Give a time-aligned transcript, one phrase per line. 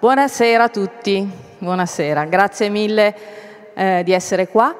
[0.00, 3.14] Buonasera a tutti, buonasera, grazie mille
[3.74, 4.74] eh, di essere qua.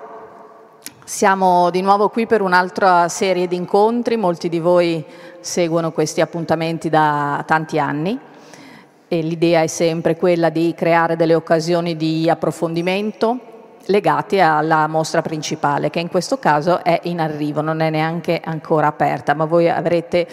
[1.04, 5.04] Siamo di nuovo qui per un'altra serie di incontri, molti di voi
[5.41, 8.18] seguono questi appuntamenti da tanti anni
[9.09, 13.41] e l'idea è sempre quella di creare delle occasioni di approfondimento
[13.87, 18.87] legate alla mostra principale, che in questo caso è in arrivo, non è neanche ancora
[18.87, 20.27] aperta, ma voi avrete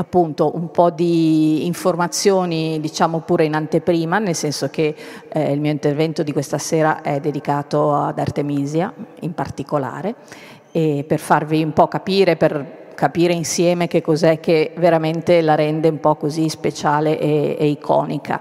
[0.00, 4.94] appunto un po' di informazioni diciamo pure in anteprima, nel senso che
[5.28, 10.14] eh, il mio intervento di questa sera è dedicato ad Artemisia in particolare
[10.72, 15.88] e per farvi un po' capire, per capire insieme che cos'è che veramente la rende
[15.88, 18.40] un po' così speciale e, e iconica.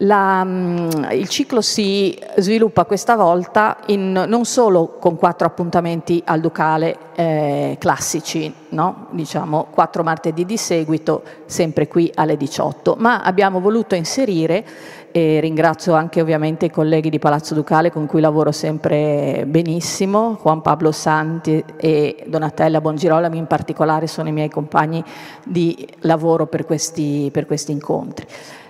[0.00, 6.40] La, mm, il ciclo si sviluppa questa volta in, non solo con quattro appuntamenti al
[6.40, 9.06] Ducale eh, classici, no?
[9.12, 14.64] diciamo quattro martedì di seguito, sempre qui alle 18, ma abbiamo voluto inserire,
[15.12, 20.60] e ringrazio anche ovviamente i colleghi di Palazzo Ducale con cui lavoro sempre benissimo, Juan
[20.60, 25.02] Pablo Santi e Donatella Bongirolami in particolare sono i miei compagni
[25.42, 28.26] di lavoro per questi, per questi incontri.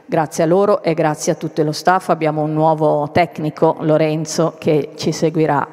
[0.08, 4.92] Grazie a loro e grazie a tutto lo staff abbiamo un nuovo tecnico, Lorenzo, che
[4.94, 5.66] ci seguirà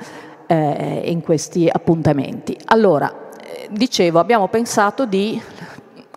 [0.47, 2.57] eh, in questi appuntamenti.
[2.65, 5.39] Allora, eh, dicevo, abbiamo pensato di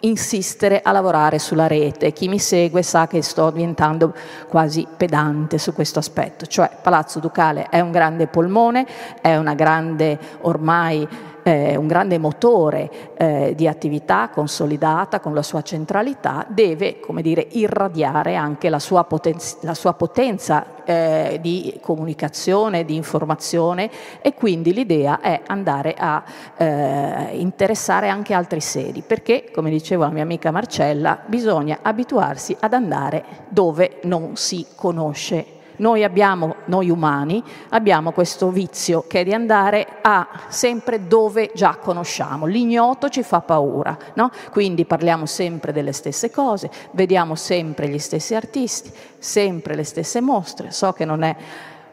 [0.01, 2.13] insistere a lavorare sulla rete.
[2.13, 4.15] Chi mi segue sa che sto diventando
[4.49, 8.87] quasi pedante su questo aspetto, cioè Palazzo Ducale è un grande polmone,
[9.21, 11.07] è una grande ormai
[11.47, 17.47] eh, un grande motore eh, di attività consolidata con la sua centralità, deve come dire,
[17.53, 23.89] irradiare anche la sua, potenza, la sua potenza eh, di comunicazione, di informazione
[24.21, 26.25] e quindi l'idea è andare a
[26.57, 32.73] eh, interessare anche altri sedi, perché, come diceva la mia amica Marcella, bisogna abituarsi ad
[32.73, 39.33] andare dove non si conosce noi abbiamo, noi umani, abbiamo questo vizio che è di
[39.33, 42.47] andare a sempre dove già conosciamo.
[42.47, 44.31] L'ignoto ci fa paura, no?
[44.51, 50.71] Quindi parliamo sempre delle stesse cose, vediamo sempre gli stessi artisti, sempre le stesse mostre.
[50.71, 51.37] So che non è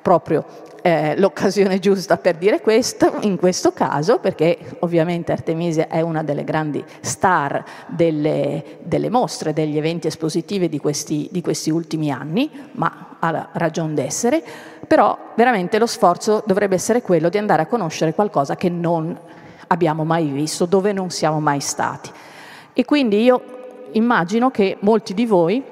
[0.01, 0.45] proprio
[0.83, 6.43] eh, l'occasione giusta per dire questo in questo caso, perché ovviamente Artemisia è una delle
[6.43, 13.12] grandi star delle, delle mostre, degli eventi espositivi di questi, di questi ultimi anni, ma
[13.23, 14.43] ha ragione d'essere,
[14.85, 19.17] però veramente lo sforzo dovrebbe essere quello di andare a conoscere qualcosa che non
[19.67, 22.11] abbiamo mai visto, dove non siamo mai stati.
[22.73, 23.41] E quindi io
[23.93, 25.63] immagino che molti di voi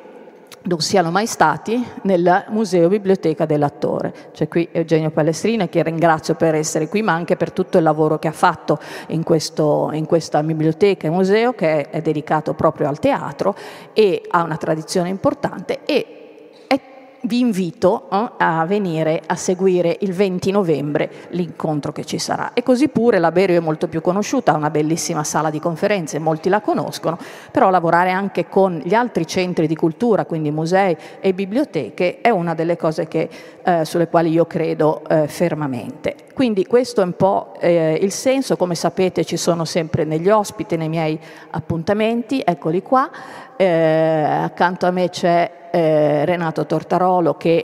[0.64, 4.14] non siano mai stati nel Museo Biblioteca dell'Attore.
[4.32, 8.20] C'è qui Eugenio Palestrina che ringrazio per essere qui, ma anche per tutto il lavoro
[8.20, 13.00] che ha fatto in, questo, in questa biblioteca e museo che è dedicato proprio al
[13.00, 13.56] teatro
[13.94, 16.21] e ha una tradizione importante e
[17.24, 22.54] vi invito eh, a venire a seguire il 20 novembre l'incontro che ci sarà.
[22.54, 26.20] E così pure la Berio è molto più conosciuta, ha una bellissima sala di conferenze,
[26.20, 27.18] molti la conoscono,
[27.52, 32.54] però lavorare anche con gli altri centri di cultura, quindi musei e biblioteche, è una
[32.54, 33.30] delle cose che,
[33.64, 36.16] eh, sulle quali io credo eh, fermamente.
[36.42, 40.76] Quindi questo è un po' eh, il senso, come sapete ci sono sempre negli ospiti,
[40.76, 41.20] nei miei
[41.52, 43.08] appuntamenti, eccoli qua,
[43.56, 47.64] eh, accanto a me c'è eh, Renato Tortarolo che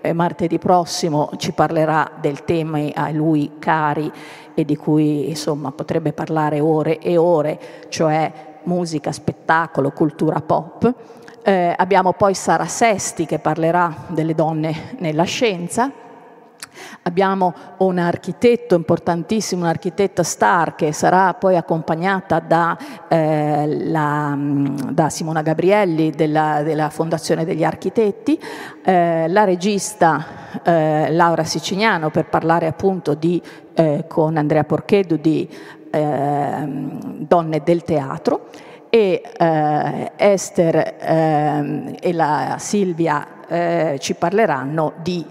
[0.00, 4.10] eh, martedì prossimo ci parlerà del tema a lui cari
[4.54, 7.60] e di cui insomma potrebbe parlare ore e ore,
[7.90, 8.32] cioè
[8.64, 10.92] musica, spettacolo, cultura pop.
[11.44, 16.02] Eh, abbiamo poi Sara Sesti che parlerà delle donne nella scienza
[17.02, 22.76] Abbiamo un architetto importantissimo, un'architetta star che sarà poi accompagnata da,
[23.08, 28.40] eh, la, da Simona Gabrielli della, della, Fondazione degli Architetti,
[28.84, 30.24] eh, la regista
[30.62, 33.40] eh, Laura Siciliano per parlare appunto di,
[33.74, 35.48] eh, con Andrea Porchedu di
[35.90, 38.48] ehm, Donne del Teatro.
[38.88, 45.24] E eh, Esther ehm, e la Silvia eh, ci parleranno di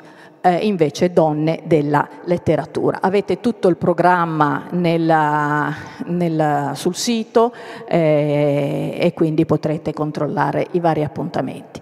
[0.45, 3.00] eh, invece donne della letteratura.
[3.01, 5.74] Avete tutto il programma nella,
[6.06, 7.51] nella, sul sito
[7.88, 11.81] eh, e quindi potrete controllare i vari appuntamenti.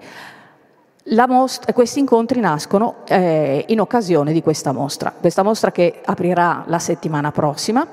[1.28, 6.80] Mostra, questi incontri nascono eh, in occasione di questa mostra, questa mostra che aprirà la
[6.80, 7.86] settimana prossima,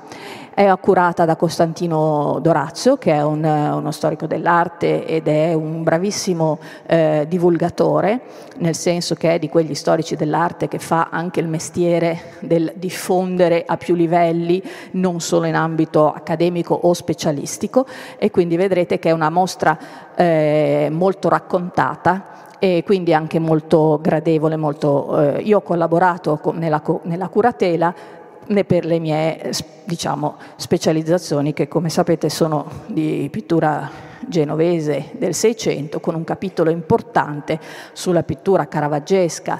[0.53, 6.59] è accurata da Costantino Dorazio che è un, uno storico dell'arte ed è un bravissimo
[6.85, 8.21] eh, divulgatore,
[8.59, 13.63] nel senso che è di quegli storici dell'arte che fa anche il mestiere del diffondere
[13.65, 17.85] a più livelli, non solo in ambito accademico o specialistico.
[18.17, 19.77] E quindi vedrete che è una mostra
[20.15, 22.31] eh, molto raccontata
[22.63, 27.91] e quindi anche molto gradevole, molto, eh, io ho collaborato con, nella, nella curatela
[28.67, 29.51] per le mie
[29.83, 33.89] diciamo, specializzazioni che come sapete sono di pittura
[34.27, 37.59] genovese del Seicento con un capitolo importante
[37.93, 39.59] sulla pittura caravaggesca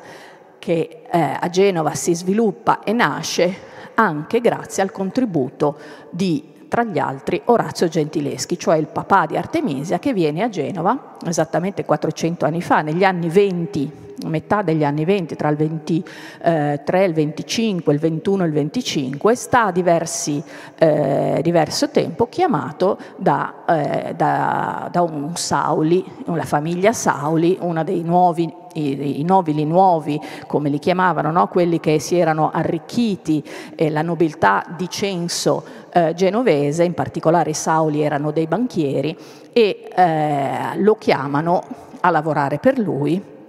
[0.59, 3.51] che eh, a Genova si sviluppa e nasce
[3.95, 5.75] anche grazie al contributo
[6.11, 11.17] di tra gli altri Orazio Gentileschi, cioè il papà di Artemisia che viene a Genova
[11.25, 13.91] esattamente 400 anni fa, negli anni 20,
[14.27, 19.65] metà degli anni 20, tra il 23, il 25, il 21 e il 25, sta
[19.65, 20.41] a diversi,
[20.77, 28.01] eh, diverso tempo chiamato da, eh, da, da un Sauli, una famiglia Sauli, una dei
[28.01, 31.47] nuovi i, i, nobili nuovi, come li chiamavano, no?
[31.47, 33.43] quelli che si erano arricchiti,
[33.75, 35.63] eh, la nobiltà di censo
[35.93, 39.17] eh, genovese, in particolare i Sauli erano dei banchieri,
[39.53, 41.63] e eh, lo chiamano
[41.99, 43.39] a lavorare per lui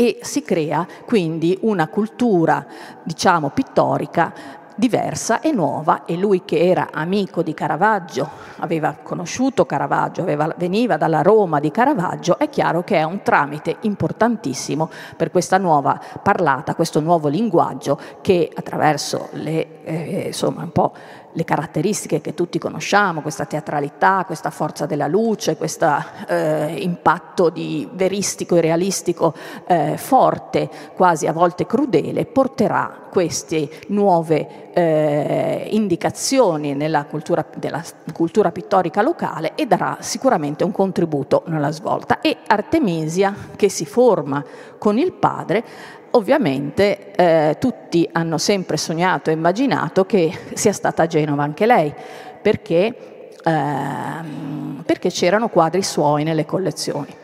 [0.00, 2.64] e si crea quindi una cultura,
[3.02, 4.32] diciamo, pittorica
[4.80, 8.26] diversa e nuova e lui che era amico di Caravaggio,
[8.60, 13.76] aveva conosciuto Caravaggio, aveva, veniva dalla Roma di Caravaggio, è chiaro che è un tramite
[13.82, 20.94] importantissimo per questa nuova parlata, questo nuovo linguaggio che attraverso le, eh, insomma, un po'
[21.32, 25.86] le caratteristiche che tutti conosciamo, questa teatralità, questa forza della luce, questo
[26.26, 27.52] eh, impatto
[27.92, 29.34] veristico e realistico
[29.66, 37.82] eh, forte, quasi a volte crudele, porterà queste nuove eh, indicazioni nella cultura, della
[38.12, 42.20] cultura pittorica locale e darà sicuramente un contributo nella svolta.
[42.20, 44.44] E Artemisia, che si forma
[44.78, 45.64] con il padre,
[46.12, 51.92] ovviamente eh, tutti hanno sempre sognato e immaginato che sia stata a Genova anche lei,
[52.40, 57.14] perché, ehm, perché c'erano quadri suoi nelle collezioni.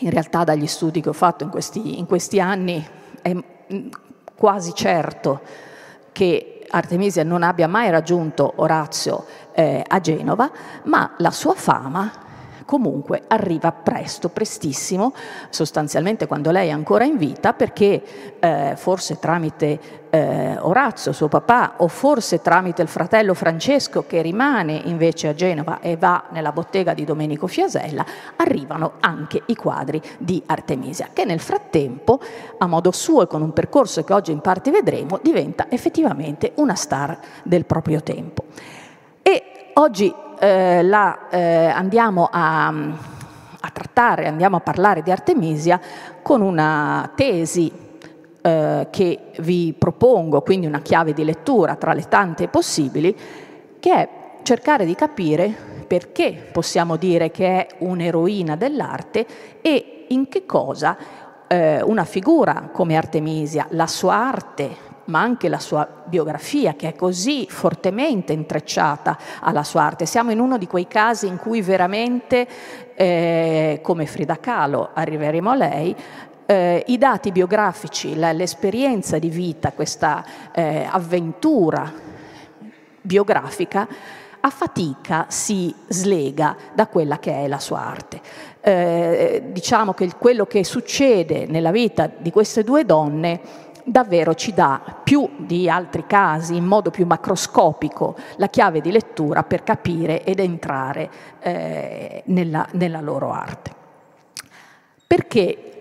[0.00, 2.84] In realtà dagli studi che ho fatto in questi, in questi anni
[3.20, 3.36] è
[4.34, 5.40] quasi certo
[6.10, 10.50] che Artemisia non abbia mai raggiunto Orazio eh, a Genova,
[10.84, 12.21] ma la sua fama
[12.72, 15.12] comunque arriva presto, prestissimo,
[15.50, 18.02] sostanzialmente quando lei è ancora in vita, perché
[18.40, 24.80] eh, forse tramite eh, Orazio, suo papà, o forse tramite il fratello Francesco che rimane
[24.84, 30.42] invece a Genova e va nella bottega di Domenico Fiasella, arrivano anche i quadri di
[30.46, 32.20] Artemisia, che nel frattempo,
[32.56, 36.74] a modo suo e con un percorso che oggi in parte vedremo, diventa effettivamente una
[36.74, 38.44] star del proprio tempo.
[39.20, 45.80] E oggi eh, la eh, andiamo a, a, trattare, andiamo a parlare di Artemisia
[46.20, 47.70] con una tesi
[48.40, 53.16] eh, che vi propongo, quindi una chiave di lettura tra le tante possibili,
[53.78, 54.08] che è
[54.42, 55.54] cercare di capire
[55.86, 59.24] perché possiamo dire che è un'eroina dell'arte
[59.62, 60.96] e in che cosa
[61.46, 66.94] eh, una figura come Artemisia, la sua arte ma anche la sua biografia che è
[66.94, 70.06] così fortemente intrecciata alla sua arte.
[70.06, 72.46] Siamo in uno di quei casi in cui veramente,
[72.94, 75.96] eh, come Frida Kahlo, arriveremo a lei,
[76.46, 81.90] eh, i dati biografici, l'esperienza di vita, questa eh, avventura
[83.00, 83.88] biografica,
[84.44, 88.20] a fatica si slega da quella che è la sua arte.
[88.60, 93.40] Eh, diciamo che quello che succede nella vita di queste due donne
[93.84, 99.42] davvero ci dà più di altri casi, in modo più macroscopico, la chiave di lettura
[99.42, 101.10] per capire ed entrare
[101.40, 103.70] eh, nella, nella loro arte.
[105.06, 105.72] Perché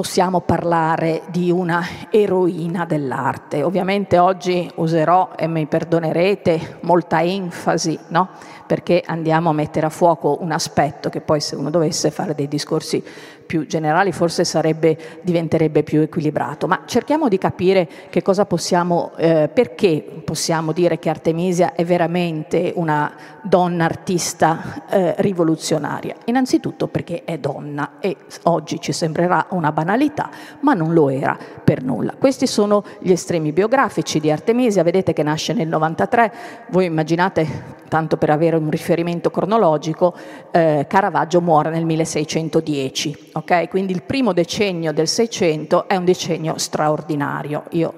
[0.00, 3.62] possiamo parlare di una eroina dell'arte.
[3.62, 8.30] Ovviamente oggi userò, e mi perdonerete, molta enfasi, no?
[8.66, 12.48] perché andiamo a mettere a fuoco un aspetto che poi se uno dovesse fare dei
[12.48, 13.04] discorsi
[13.50, 16.68] più generali forse sarebbe, diventerebbe più equilibrato.
[16.68, 22.72] Ma cerchiamo di capire che cosa possiamo, eh, perché possiamo dire che Artemisia è veramente
[22.76, 26.14] una donna artista eh, rivoluzionaria.
[26.26, 30.30] Innanzitutto perché è donna e oggi ci sembrerà una banalità,
[30.60, 32.14] ma non lo era per nulla.
[32.16, 36.32] Questi sono gli estremi biografici di Artemisia, vedete che nasce nel 93,
[36.68, 40.14] voi immaginate, tanto per avere un riferimento cronologico,
[40.52, 43.68] eh, Caravaggio muore nel 1610 Okay?
[43.68, 47.64] Quindi il primo decennio del Seicento è un decennio straordinario.
[47.70, 47.94] Io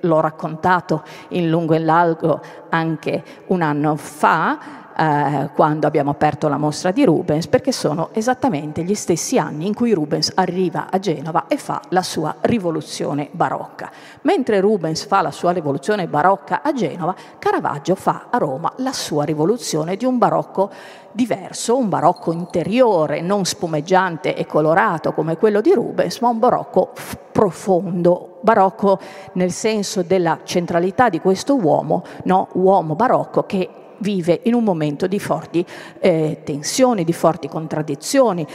[0.00, 6.56] l'ho raccontato in lungo e largo anche un anno fa, eh, quando abbiamo aperto la
[6.56, 11.46] mostra di Rubens, perché sono esattamente gli stessi anni in cui Rubens arriva a Genova
[11.46, 13.92] e fa la sua rivoluzione barocca.
[14.22, 19.22] Mentre Rubens fa la sua rivoluzione barocca a Genova, Caravaggio fa a Roma la sua
[19.22, 20.70] rivoluzione di un barocco
[21.12, 26.92] diverso, un barocco interiore, non spumeggiante e colorato come quello di Rubens, ma un barocco
[27.30, 28.98] profondo, barocco
[29.34, 32.48] nel senso della centralità di questo uomo, no?
[32.54, 35.64] uomo barocco che vive in un momento di forti
[36.00, 38.46] eh, tensioni, di forti contraddizioni,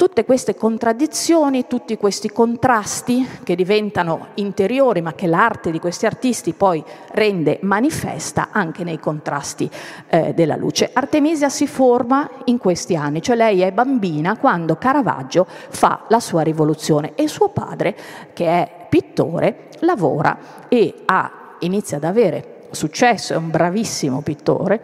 [0.00, 6.54] tutte queste contraddizioni, tutti questi contrasti che diventano interiori ma che l'arte di questi artisti
[6.54, 9.68] poi rende manifesta anche nei contrasti
[10.08, 10.88] eh, della luce.
[10.90, 16.40] Artemisia si forma in questi anni, cioè lei è bambina quando Caravaggio fa la sua
[16.40, 17.94] rivoluzione e suo padre,
[18.32, 24.82] che è pittore, lavora e ha, inizia ad avere successo, è un bravissimo pittore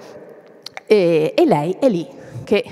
[0.87, 2.07] e, e lei è lì
[2.45, 2.65] che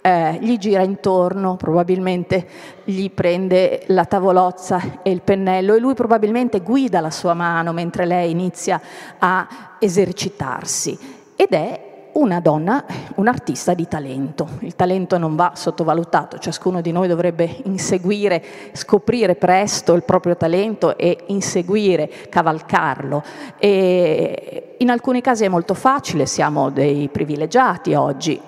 [0.00, 2.46] eh, gli gira intorno, probabilmente
[2.84, 8.04] gli prende la tavolozza e il pennello e lui probabilmente guida la sua mano mentre
[8.04, 8.80] lei inizia
[9.18, 10.98] a esercitarsi.
[11.36, 11.83] Ed è
[12.14, 12.84] una donna,
[13.16, 14.48] un artista di talento.
[14.60, 18.42] Il talento non va sottovalutato, ciascuno di noi dovrebbe inseguire,
[18.72, 23.22] scoprire presto il proprio talento e inseguire, cavalcarlo.
[23.58, 28.40] E in alcuni casi è molto facile, siamo dei privilegiati oggi,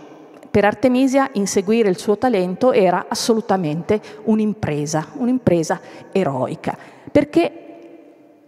[0.57, 5.79] per Artemisia inseguire il suo talento era assolutamente un'impresa, un'impresa
[6.13, 6.75] eroica.
[7.13, 7.66] Perché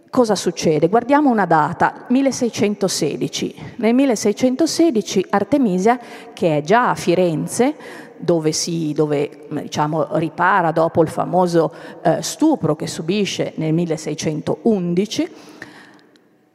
[0.09, 0.89] cosa succede?
[0.89, 3.55] Guardiamo una data, 1616.
[3.77, 5.99] Nel 1616 Artemisia,
[6.33, 7.75] che è già a Firenze,
[8.17, 11.73] dove, si, dove diciamo, ripara dopo il famoso
[12.03, 15.29] eh, stupro che subisce nel 1611,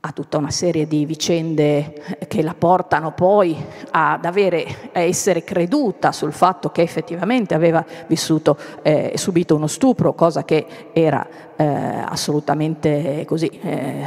[0.06, 3.56] ha tutta una serie di vicende che la portano poi
[3.90, 10.12] ad avere, a essere creduta sul fatto che effettivamente aveva vissuto, eh, subito uno stupro,
[10.12, 14.06] cosa che era eh, assolutamente così eh,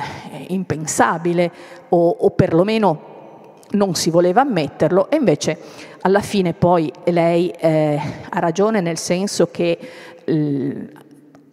[0.50, 1.52] impensabile
[1.90, 5.10] o, o perlomeno non si voleva ammetterlo.
[5.10, 5.58] E invece
[6.02, 8.00] alla fine poi lei eh,
[8.30, 9.80] ha ragione nel senso che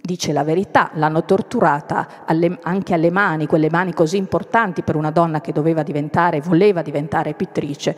[0.07, 5.11] dice la verità, l'hanno torturata alle, anche alle mani, quelle mani così importanti per una
[5.11, 7.97] donna che doveva diventare, voleva diventare pittrice,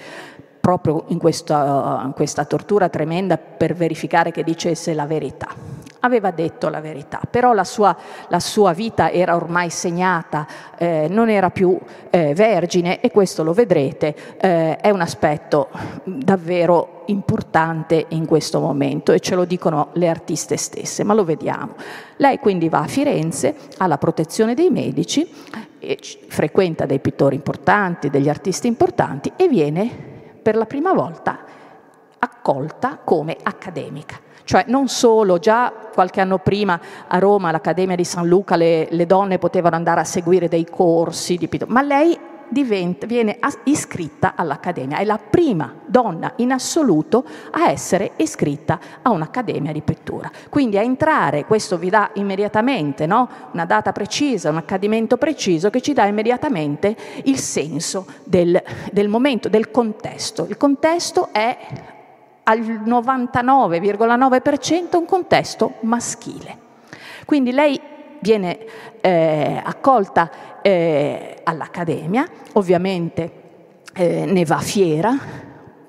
[0.61, 5.76] proprio in questa, in questa tortura tremenda per verificare che dicesse la verità
[6.07, 7.97] aveva detto la verità, però la sua,
[8.29, 10.47] la sua vita era ormai segnata,
[10.79, 11.79] eh, non era più
[12.11, 15.69] eh, vergine e questo lo vedrete, eh, è un aspetto
[16.05, 21.75] davvero importante in questo momento e ce lo dicono le artiste stesse, ma lo vediamo.
[22.17, 25.31] Lei quindi va a Firenze, ha la protezione dei medici,
[26.29, 31.45] frequenta dei pittori importanti, degli artisti importanti e viene per la prima volta
[32.19, 34.26] accolta come accademica.
[34.47, 39.05] Cioè non solo, già qualche anno prima a Roma, all'Accademia di San Luca, le, le
[39.05, 42.17] donne potevano andare a seguire dei corsi di pittura, ma lei
[42.49, 49.73] diventa, viene iscritta all'Accademia, è la prima donna in assoluto a essere iscritta a un'Accademia
[49.73, 50.31] di pittura.
[50.49, 53.29] Quindi a entrare, questo vi dà immediatamente no?
[53.51, 58.63] una data precisa, un accadimento preciso che ci dà immediatamente il senso del,
[58.93, 60.47] del momento, del contesto.
[60.49, 61.59] Il contesto è
[62.49, 66.59] al 99,9% un contesto maschile.
[67.25, 67.81] Quindi lei
[68.21, 68.59] viene
[69.01, 70.31] eh, accolta
[70.63, 73.33] eh, all'Accademia, ovviamente
[73.95, 75.19] eh, ne va fiera,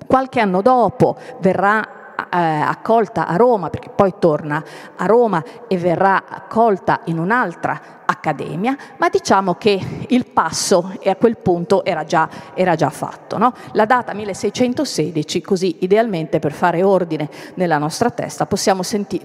[0.06, 1.97] qualche anno dopo verrà
[2.30, 4.62] eh, accolta a Roma, perché poi torna
[4.96, 11.36] a Roma e verrà accolta in un'altra accademia, ma diciamo che il passo a quel
[11.36, 13.36] punto era già, era già fatto.
[13.36, 13.52] No?
[13.72, 19.20] La data 1616, così idealmente per fare ordine nella nostra testa, possiamo senti-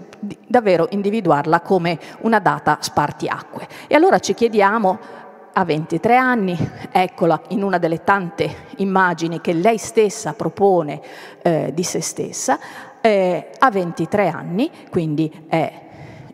[0.47, 3.67] davvero individuarla come una data spartiacque.
[3.87, 5.21] E allora ci chiediamo
[5.53, 6.57] a 23 anni,
[6.91, 10.99] eccola in una delle tante immagini che lei stessa propone
[11.41, 12.59] eh, di se stessa,
[13.05, 15.81] eh, ha 23 anni, quindi è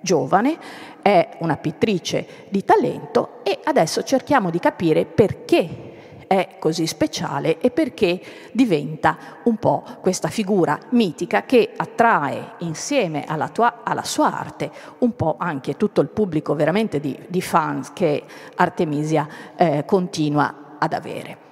[0.02, 0.56] giovane,
[1.02, 5.88] è una pittrice di talento e adesso cerchiamo di capire perché
[6.28, 8.22] è così speciale e perché
[8.52, 15.16] diventa un po' questa figura mitica che attrae insieme alla, tua, alla sua arte un
[15.16, 18.24] po' anche tutto il pubblico veramente di, di fans che
[18.58, 21.49] Artemisia eh, continua ad avere.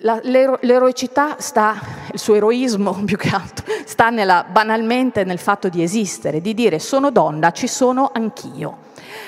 [0.00, 1.78] La, l'ero, l'eroicità sta,
[2.12, 6.78] il suo eroismo più che altro, sta nella, banalmente nel fatto di esistere, di dire
[6.78, 8.84] sono donna, ci sono anch'io.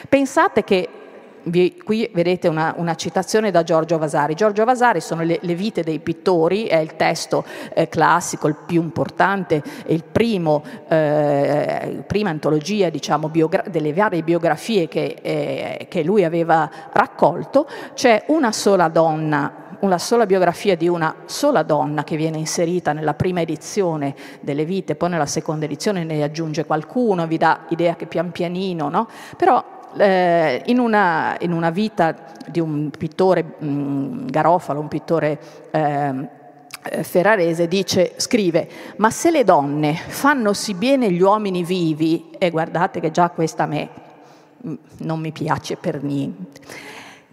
[0.08, 0.88] Pensate che
[1.44, 4.34] vi, qui vedete una, una, citazione da Giorgio Vasari.
[4.34, 8.82] Giorgio Vasari sono le, le vite dei pittori, è il testo eh, classico, il più
[8.82, 16.24] importante, il primo, eh, prima antologia diciamo, biogra- delle varie biografie che, eh, che lui
[16.24, 17.66] aveva raccolto.
[17.94, 23.14] C'è una sola donna una sola biografia di una sola donna che viene inserita nella
[23.14, 28.06] prima edizione delle vite, poi nella seconda edizione ne aggiunge qualcuno, vi dà idea che
[28.06, 29.08] pian pianino, no?
[29.36, 32.14] Però eh, in, una, in, una, vita
[32.46, 35.38] di un pittore mh, mm, Garofalo, un pittore
[35.70, 36.28] ehm,
[36.90, 42.50] eh, ferrarese, dice, scrive, ma se le donne fanno sì bene gli uomini vivi, e
[42.50, 43.88] guardate che già questa a me
[44.66, 46.60] mm, non mi piace per niente,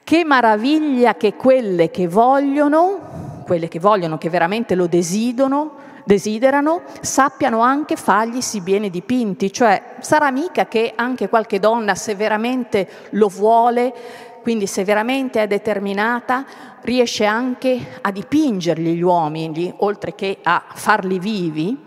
[0.06, 5.72] che meraviglia che quelle che vogliono, quelle che vogliono, che veramente lo desiderano,
[6.06, 12.14] desiderano, sappiano anche fargli sì bene dipinti, cioè sarà mica che anche qualche donna, se
[12.14, 13.92] veramente lo vuole,
[14.44, 16.46] quindi se veramente è determinata,
[16.82, 21.84] riesce anche a dipingergli gli uomini, oltre che a farli vivi.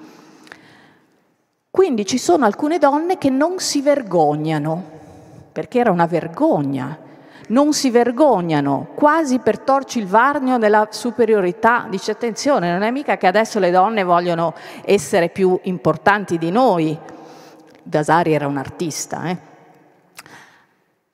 [1.70, 4.82] Quindi ci sono alcune donne che non si vergognano,
[5.52, 7.06] perché era una vergogna
[7.48, 11.86] non si vergognano, quasi per torci il varnio della superiorità.
[11.88, 16.98] Dice attenzione, non è mica che adesso le donne vogliono essere più importanti di noi.
[17.82, 19.47] Vasari era un artista, eh?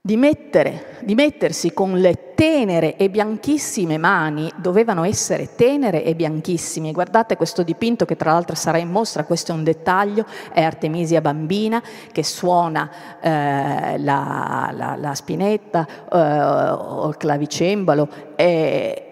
[0.06, 6.92] Di, mettere, di mettersi con le tenere e bianchissime mani, dovevano essere tenere e bianchissime.
[6.92, 11.22] Guardate questo dipinto che tra l'altro sarà in mostra, questo è un dettaglio, è Artemisia
[11.22, 11.82] bambina
[12.12, 18.08] che suona eh, la, la, la, spinetta eh, o il clavicembalo.
[18.36, 19.08] Eh,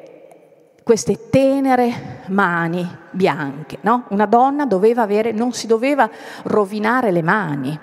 [0.82, 4.04] queste tenere mani bianche, no?
[4.10, 4.66] Una donna
[5.04, 6.10] avere, non si doveva
[6.42, 7.80] rovinare le mani.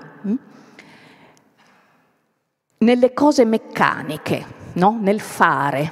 [2.82, 4.98] Nelle cose meccaniche, no?
[5.02, 5.92] nel fare.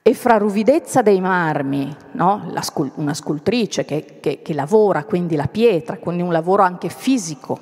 [0.00, 2.52] E fra ruvidezza dei marmi, no?
[2.60, 7.58] scul- una scultrice che, che, che lavora quindi la pietra, quindi un lavoro anche fisico,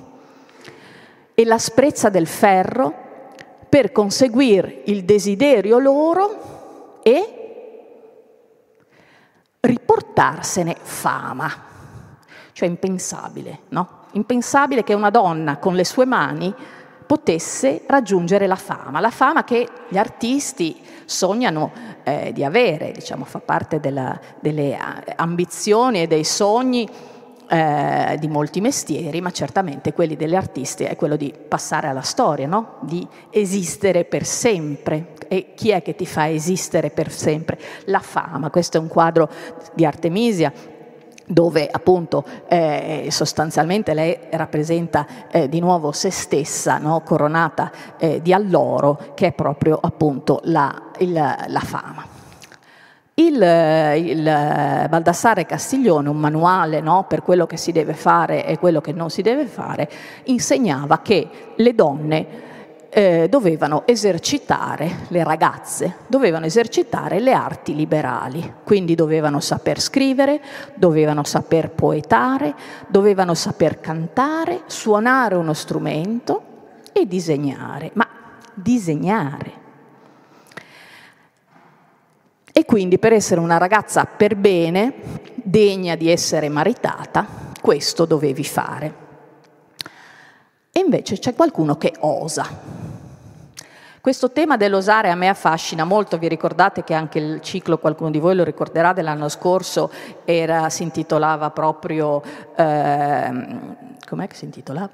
[1.32, 2.94] e l'asprezza del ferro
[3.66, 7.46] per conseguire il desiderio loro e
[9.61, 11.50] riportarsene fama.
[12.52, 14.04] Cioè impensabile, no?
[14.12, 16.54] Impensabile che una donna con le sue mani
[17.06, 21.71] potesse raggiungere la fama, la fama che gli artisti sognano
[22.02, 24.78] eh, di avere, diciamo, fa parte della, delle eh,
[25.16, 26.88] ambizioni e dei sogni
[27.49, 32.47] eh, di molti mestieri, ma certamente quelli degli artisti è quello di passare alla storia,
[32.47, 32.78] no?
[32.80, 35.14] di esistere per sempre.
[35.28, 37.58] E chi è che ti fa esistere per sempre?
[37.86, 38.50] La fama.
[38.50, 39.28] Questo è un quadro
[39.75, 40.52] di Artemisia
[41.26, 47.00] dove appunto eh, sostanzialmente lei rappresenta eh, di nuovo se stessa, no?
[47.00, 52.15] coronata eh, di alloro, che è proprio appunto la, il, la fama.
[53.19, 54.23] Il, il,
[54.91, 59.08] Baldassare Castiglione, un manuale no, per quello che si deve fare e quello che non
[59.08, 59.89] si deve fare,
[60.25, 62.26] insegnava che le donne
[62.97, 70.41] eh, dovevano esercitare, le ragazze dovevano esercitare le arti liberali, quindi dovevano saper scrivere,
[70.76, 72.54] dovevano saper poetare,
[72.87, 76.43] dovevano saper cantare, suonare uno strumento
[76.95, 78.09] e disegnare, ma
[78.54, 79.52] disegnare.
[82.50, 84.95] E quindi per essere una ragazza per bene,
[85.35, 87.26] degna di essere maritata,
[87.61, 88.95] questo dovevi fare.
[90.73, 92.85] E invece c'è qualcuno che osa.
[94.06, 98.21] Questo tema dell'osare a me affascina molto, vi ricordate che anche il ciclo, qualcuno di
[98.21, 99.90] voi lo ricorderà, dell'anno scorso
[100.25, 102.23] era, si intitolava proprio,
[102.54, 103.32] eh,
[104.06, 104.90] com'è che si intitolava?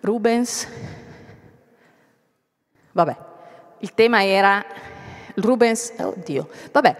[0.00, 0.66] Rubens,
[2.90, 3.16] vabbè,
[3.78, 4.64] il tema era
[5.36, 6.96] Rubens, oddio, vabbè,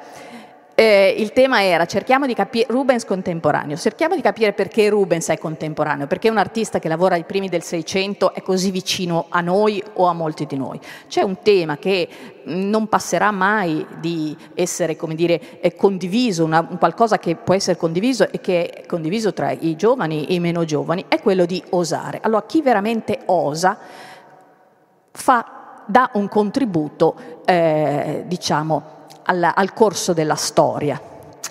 [0.81, 5.37] eh, il tema era cerchiamo di capire Rubens contemporaneo, cerchiamo di capire perché Rubens è
[5.37, 9.83] contemporaneo, perché un artista che lavora ai primi del Seicento è così vicino a noi
[9.95, 10.79] o a molti di noi.
[11.09, 12.09] C'è un tema che
[12.45, 18.41] non passerà mai di essere, come dire, condiviso, una, qualcosa che può essere condiviso e
[18.41, 22.21] che è condiviso tra i giovani e i meno giovani, è quello di osare.
[22.23, 23.77] Allora chi veramente osa
[25.11, 28.98] fa, dà un contributo, eh, diciamo,
[29.29, 31.01] al, al corso della storia.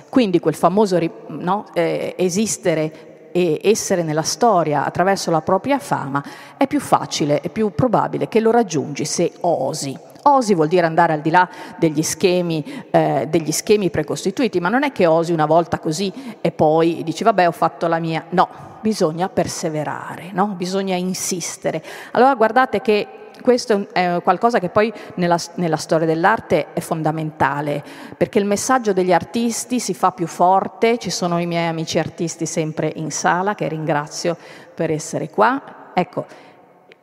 [0.10, 6.24] Quindi quel famoso no, eh, esistere e essere nella storia attraverso la propria fama
[6.58, 9.98] è più facile, è più probabile che lo raggiungi se osi.
[10.24, 14.84] Osi vuol dire andare al di là degli schemi, eh, degli schemi precostituiti, ma non
[14.84, 16.12] è che osi una volta così
[16.42, 18.26] e poi dici vabbè ho fatto la mia.
[18.30, 18.50] No,
[18.82, 20.48] bisogna perseverare, no?
[20.48, 21.84] bisogna insistere.
[22.12, 23.08] Allora guardate che
[23.42, 27.84] questo è qualcosa che poi nella, nella storia dell'arte è fondamentale,
[28.16, 32.46] perché il messaggio degli artisti si fa più forte, ci sono i miei amici artisti
[32.46, 34.38] sempre in sala, che ringrazio
[34.74, 35.92] per essere qua.
[35.94, 36.26] Ecco,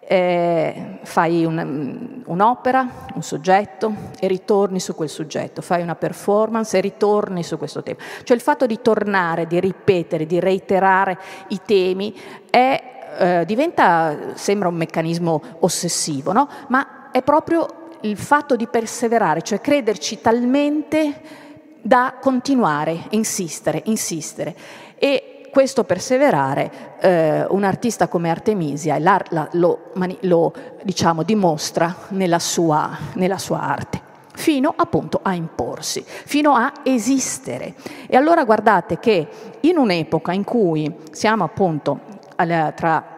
[0.06, 6.80] eh, fai un, un'opera, un soggetto e ritorni su quel soggetto, fai una performance e
[6.80, 8.00] ritorni su questo tema.
[8.22, 11.18] Cioè il fatto di tornare, di ripetere, di reiterare
[11.48, 12.14] i temi
[12.50, 16.48] è, eh, diventa, sembra un meccanismo ossessivo, no?
[16.68, 17.66] ma è proprio
[18.00, 21.42] il fatto di perseverare, cioè crederci talmente
[21.80, 24.54] da continuare, insistere, insistere.
[24.96, 29.22] E questo perseverare eh, un artista come Artemisia la,
[29.52, 34.02] lo, lo diciamo, dimostra nella sua, nella sua arte
[34.36, 37.74] fino appunto a imporsi, fino a esistere.
[38.08, 39.28] E allora guardate che
[39.60, 42.00] in un'epoca in cui siamo appunto
[42.74, 43.14] tra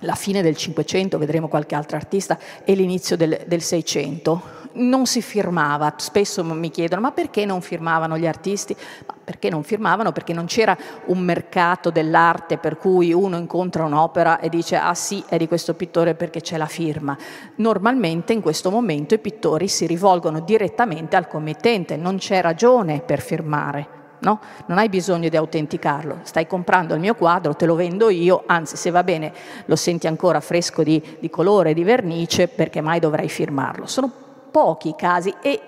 [0.00, 5.94] la fine del Cinquecento, vedremo qualche altro artista, e l'inizio del Seicento, non si firmava,
[5.96, 8.76] spesso mi chiedono ma perché non firmavano gli artisti?
[9.06, 10.12] Ma perché non firmavano?
[10.12, 10.76] Perché non c'era
[11.06, 15.74] un mercato dell'arte per cui uno incontra un'opera e dice ah sì è di questo
[15.74, 17.16] pittore perché c'è la firma.
[17.56, 23.20] Normalmente in questo momento i pittori si rivolgono direttamente al committente, non c'è ragione per
[23.22, 24.05] firmare.
[24.18, 24.40] No?
[24.66, 28.76] Non hai bisogno di autenticarlo, stai comprando il mio quadro, te lo vendo io, anzi
[28.76, 29.32] se va bene
[29.66, 33.86] lo senti ancora fresco di, di colore, di vernice, perché mai dovrei firmarlo.
[33.86, 34.10] Sono
[34.50, 35.60] pochi casi e,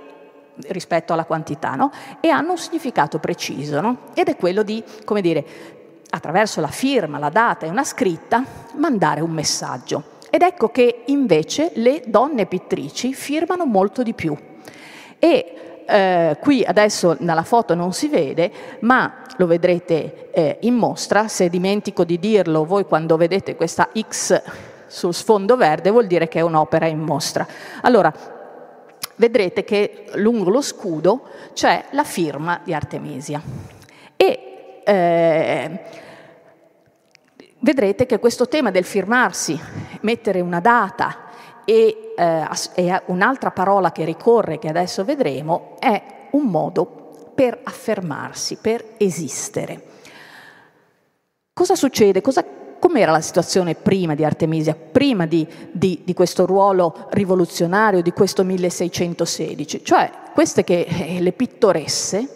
[0.68, 1.90] rispetto alla quantità, no?
[2.20, 3.96] e hanno un significato preciso, no?
[4.14, 5.44] ed è quello di, come dire,
[6.10, 8.42] attraverso la firma, la data e una scritta,
[8.76, 10.16] mandare un messaggio.
[10.30, 14.36] Ed ecco che invece le donne pittrici firmano molto di più.
[15.18, 21.28] E eh, qui adesso nella foto non si vede, ma lo vedrete eh, in mostra,
[21.28, 24.42] se dimentico di dirlo voi quando vedete questa X
[24.86, 27.46] sul sfondo verde vuol dire che è un'opera in mostra.
[27.82, 28.12] Allora,
[29.16, 31.22] vedrete che lungo lo scudo
[31.54, 33.40] c'è la firma di Artemisia.
[34.14, 35.80] E eh,
[37.60, 39.58] vedrete che questo tema del firmarsi,
[40.00, 41.27] mettere una data
[41.68, 48.82] e, eh, un'altra parola che ricorre, che adesso vedremo, è un modo per affermarsi, per
[48.96, 49.82] esistere.
[51.52, 52.22] Cosa succede?
[52.22, 52.42] Cosa
[52.78, 58.44] com'era la situazione prima di Artemisia, prima di, di, di, questo ruolo rivoluzionario, di questo
[58.44, 59.84] 1616?
[59.84, 62.28] Cioè queste che eh, le pittoresse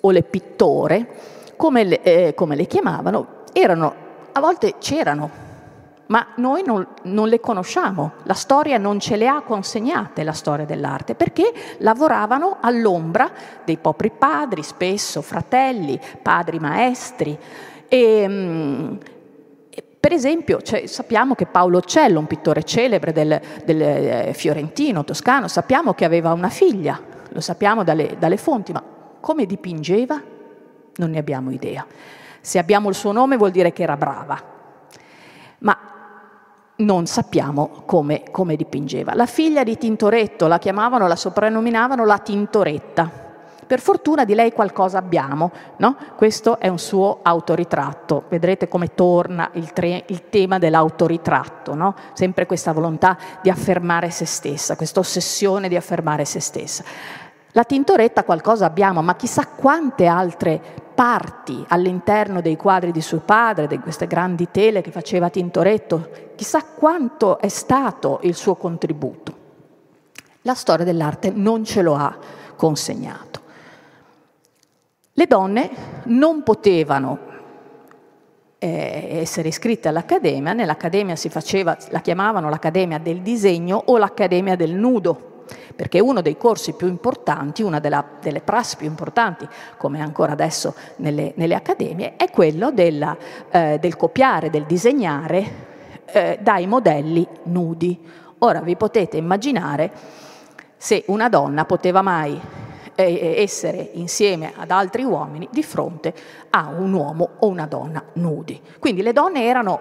[0.00, 1.06] o le pittore,
[1.56, 3.94] come le, eh, come le chiamavano, erano,
[4.32, 5.50] a volte c'erano,
[6.12, 10.66] ma noi non, non, le conosciamo, la storia non ce le ha consegnate, la storia
[10.66, 13.30] dell'arte, perché lavoravano all'ombra
[13.64, 17.38] dei propri padri, spesso fratelli, padri maestri.
[17.88, 18.94] E, mm,
[19.98, 25.48] per esempio, cioè, sappiamo che Paolo Cello, un pittore celebre del, del eh, fiorentino, toscano,
[25.48, 28.84] sappiamo che aveva una figlia, lo sappiamo dalle, dalle fonti, ma
[29.18, 30.20] come dipingeva?
[30.94, 31.86] Non ne abbiamo idea.
[32.42, 34.50] Se abbiamo il suo nome vuol dire che era brava,
[35.60, 35.91] ma
[36.84, 39.14] non sappiamo come, come, dipingeva.
[39.14, 43.20] La figlia di Tintoretto la chiamavano, la soprannominavano la Tintoretta.
[43.66, 45.96] Per fortuna di lei qualcosa abbiamo, no?
[46.16, 48.24] Questo è un suo autoritratto.
[48.28, 51.94] Vedrete come torna il, tre, il tema dell'autoritratto, no?
[52.12, 56.84] Sempre questa volontà di affermare se stessa, questa ossessione di affermare se stessa.
[57.52, 60.60] La Tintoretta qualcosa abbiamo, ma chissà quante altre
[60.94, 66.64] parti all'interno dei quadri di suo padre, di queste grandi tele che faceva Tintoretto, chissà
[66.64, 69.40] quanto è stato il suo contributo.
[70.42, 72.16] La storia dell'arte non ce lo ha
[72.56, 73.40] consegnato.
[75.12, 75.70] Le donne
[76.04, 77.30] non potevano
[78.58, 84.72] eh, essere iscritte all'accademia, nell'accademia si faceva, la chiamavano l'accademia del disegno o l'accademia del
[84.72, 90.32] nudo, perché uno dei corsi più importanti, una della, delle prassi più importanti, come ancora
[90.32, 93.16] adesso nelle, nelle accademie, è quello della,
[93.50, 95.70] eh, del copiare, del disegnare
[96.06, 97.98] eh, dai modelli nudi.
[98.38, 99.90] Ora vi potete immaginare
[100.76, 102.40] se una donna poteva mai
[102.94, 106.12] essere insieme ad altri uomini di fronte
[106.50, 108.60] a un uomo o una donna nudi.
[108.78, 109.80] Quindi le donne erano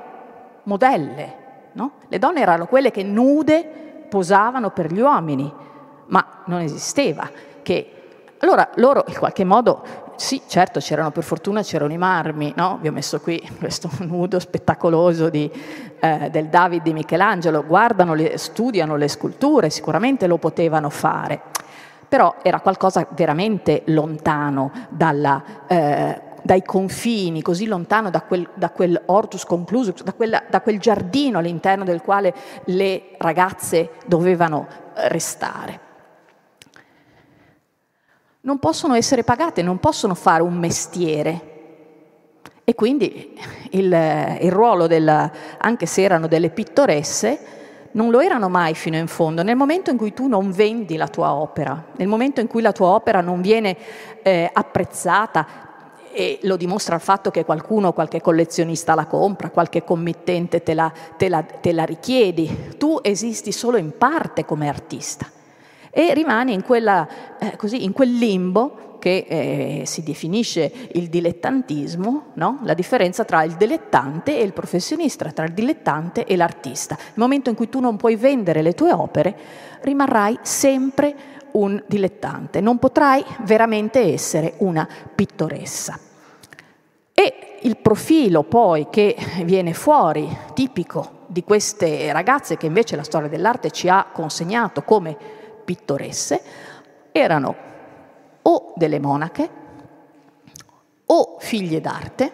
[0.64, 1.36] modelle,
[1.74, 1.94] no?
[2.08, 5.52] le donne erano quelle che nude posavano per gli uomini,
[6.08, 7.30] ma non esisteva
[7.62, 7.96] che...
[8.44, 9.84] Allora loro in qualche modo
[10.22, 12.78] sì, certo, c'erano per fortuna c'erano i marmi, no?
[12.80, 15.52] Vi ho messo qui questo nudo spettacoloso di,
[16.00, 21.42] eh, del David di Michelangelo, guardano, le, studiano le sculture, sicuramente lo potevano fare
[22.12, 29.02] però era qualcosa veramente lontano dalla, eh, dai confini, così lontano da quel, da quel
[29.06, 32.34] ortus conclusus, da, quella, da quel giardino all'interno del quale
[32.66, 34.68] le ragazze dovevano
[35.08, 35.91] restare.
[38.44, 41.50] Non possono essere pagate, non possono fare un mestiere.
[42.64, 43.38] E quindi
[43.72, 47.40] il, il ruolo del, anche se erano delle pittoresse,
[47.92, 49.44] non lo erano mai fino in fondo.
[49.44, 52.72] Nel momento in cui tu non vendi la tua opera, nel momento in cui la
[52.72, 53.78] tua opera non viene
[54.24, 55.70] eh, apprezzata,
[56.12, 60.92] e lo dimostra il fatto che qualcuno, qualche collezionista la compra, qualche committente te la,
[61.16, 65.40] te la, te la richiedi, tu esisti solo in parte come artista
[65.92, 72.26] e rimani in, quella, eh, così, in quel limbo che eh, si definisce il dilettantismo,
[72.36, 72.60] no?
[72.64, 76.96] la differenza tra il dilettante e il professionista, tra il dilettante e l'artista.
[76.96, 79.36] Nel momento in cui tu non puoi vendere le tue opere,
[79.82, 81.16] rimarrai sempre
[81.54, 86.00] un dilettante, non potrai veramente essere una pittoressa.
[87.14, 93.30] E il profilo poi che viene fuori, tipico di queste ragazze che invece la storia
[93.30, 95.40] dell'arte ci ha consegnato come
[95.72, 96.42] pittoresse,
[97.14, 97.56] erano
[98.42, 99.50] o delle monache,
[101.06, 102.32] o figlie d'arte,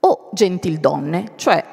[0.00, 1.64] o gentildonne, cioè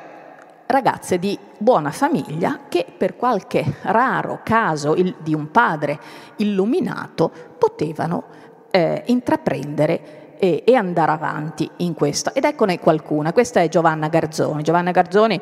[0.68, 6.00] ragazze di buona famiglia che per qualche raro caso il, di un padre
[6.38, 8.26] illuminato potevano
[8.70, 12.32] eh, intraprendere e, e, andare avanti in questo.
[12.34, 14.62] Ed eccone qualcuna, questa è Giovanna Garzoni.
[14.62, 15.40] Giovanna Garzoni,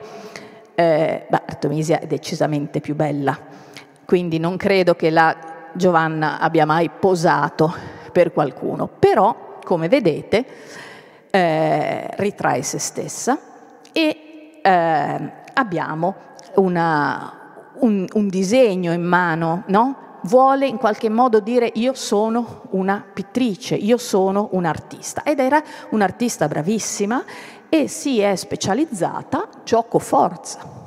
[0.76, 3.38] eh, beh, Artemisia è decisamente più bella,
[4.06, 5.36] quindi non credo che la
[5.74, 7.74] Giovanna abbia mai posato
[8.12, 10.46] per qualcuno, però come vedete
[11.30, 13.40] eh, ritrae se stessa
[13.92, 16.16] e eh, abbiamo
[16.56, 19.96] una, un, un, disegno in mano, no?
[20.24, 25.62] vuole in qualche modo dire io sono una pittrice, io sono un artista ed era
[25.90, 27.24] un'artista bravissima
[27.70, 30.81] e si è specializzata gioco forza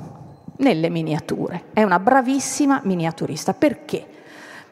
[0.57, 1.65] nelle miniature.
[1.73, 3.53] È una bravissima miniaturista.
[3.53, 4.13] Perché?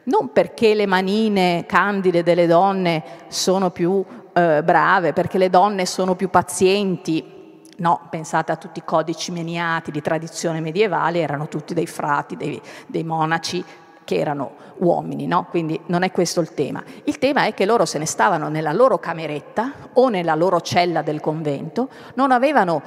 [0.04, 6.14] non perché le manine candide delle donne sono più eh, brave, perché le donne sono
[6.14, 7.32] più pazienti,
[7.76, 12.62] No, pensate a tutti i codici meniati di tradizione medievale, erano tutti dei frati, dei,
[12.86, 13.64] dei monaci
[14.04, 15.46] che erano uomini, no?
[15.50, 16.84] Quindi non è questo il tema.
[17.02, 21.02] Il tema è che loro se ne stavano nella loro cameretta o nella loro cella
[21.02, 22.80] del convento, non avevano,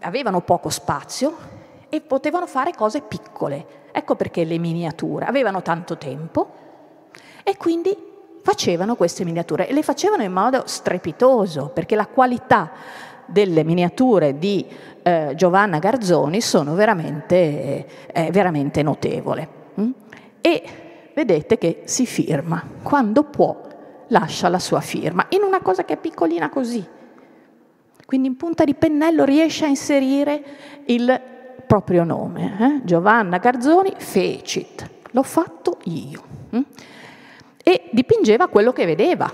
[0.00, 1.57] avevano poco spazio
[1.88, 3.86] e potevano fare cose piccole.
[3.92, 6.50] Ecco perché le miniature avevano tanto tempo
[7.42, 7.96] e quindi
[8.42, 12.70] facevano queste miniature e le facevano in modo strepitoso perché la qualità
[13.26, 14.64] delle miniature di
[15.02, 19.48] eh, Giovanna Garzoni sono veramente, eh, veramente notevole.
[19.80, 19.90] Mm?
[20.40, 20.62] E
[21.14, 23.66] vedete che si firma, quando può
[24.08, 26.82] lascia la sua firma, in una cosa che è piccolina così.
[28.06, 30.42] Quindi in punta di pennello riesce a inserire
[30.86, 31.20] il
[31.68, 32.80] proprio nome, eh?
[32.84, 36.22] Giovanna Garzoni Fecit, l'ho fatto io.
[36.50, 36.60] Hm?
[37.62, 39.30] E dipingeva quello che vedeva,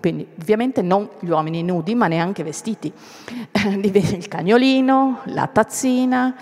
[0.00, 2.90] quindi ovviamente non gli uomini nudi, ma neanche vestiti.
[3.84, 6.34] Il cagnolino, la tazzina,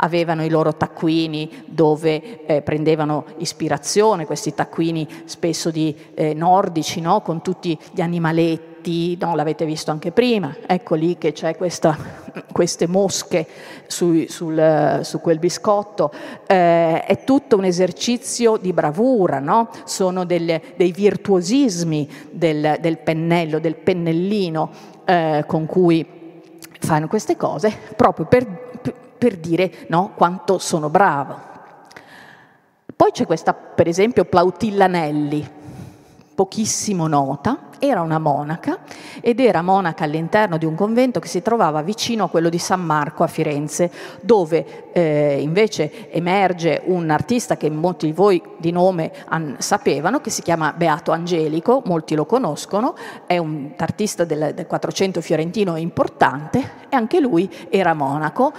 [0.00, 7.20] avevano i loro taccuini dove eh, prendevano ispirazione, questi taccuini spesso di eh, nordici, no?
[7.20, 11.96] con tutti gli animaletti no, l'avete visto anche prima, ecco lì che c'è questa,
[12.52, 13.46] queste mosche
[13.86, 16.12] su, sul, su quel biscotto,
[16.46, 19.70] eh, è tutto un esercizio di bravura, no?
[19.84, 24.70] sono delle, dei virtuosismi del, del, pennello, del pennellino
[25.04, 26.06] eh, con cui
[26.80, 28.46] fanno queste cose, proprio per,
[29.18, 31.46] per dire no, quanto sono bravo.
[32.94, 35.48] Poi c'è questa, per esempio, Plautilla Nelli,
[36.34, 38.78] pochissimo nota, era una monaca
[39.20, 42.80] ed era monaca all'interno di un convento che si trovava vicino a quello di San
[42.80, 49.12] Marco a Firenze, dove eh, invece emerge un artista che molti di voi di nome
[49.28, 52.94] an- sapevano, che si chiama Beato Angelico, molti lo conoscono,
[53.26, 58.52] è un artista del, del 400 fiorentino importante e anche lui era monaco.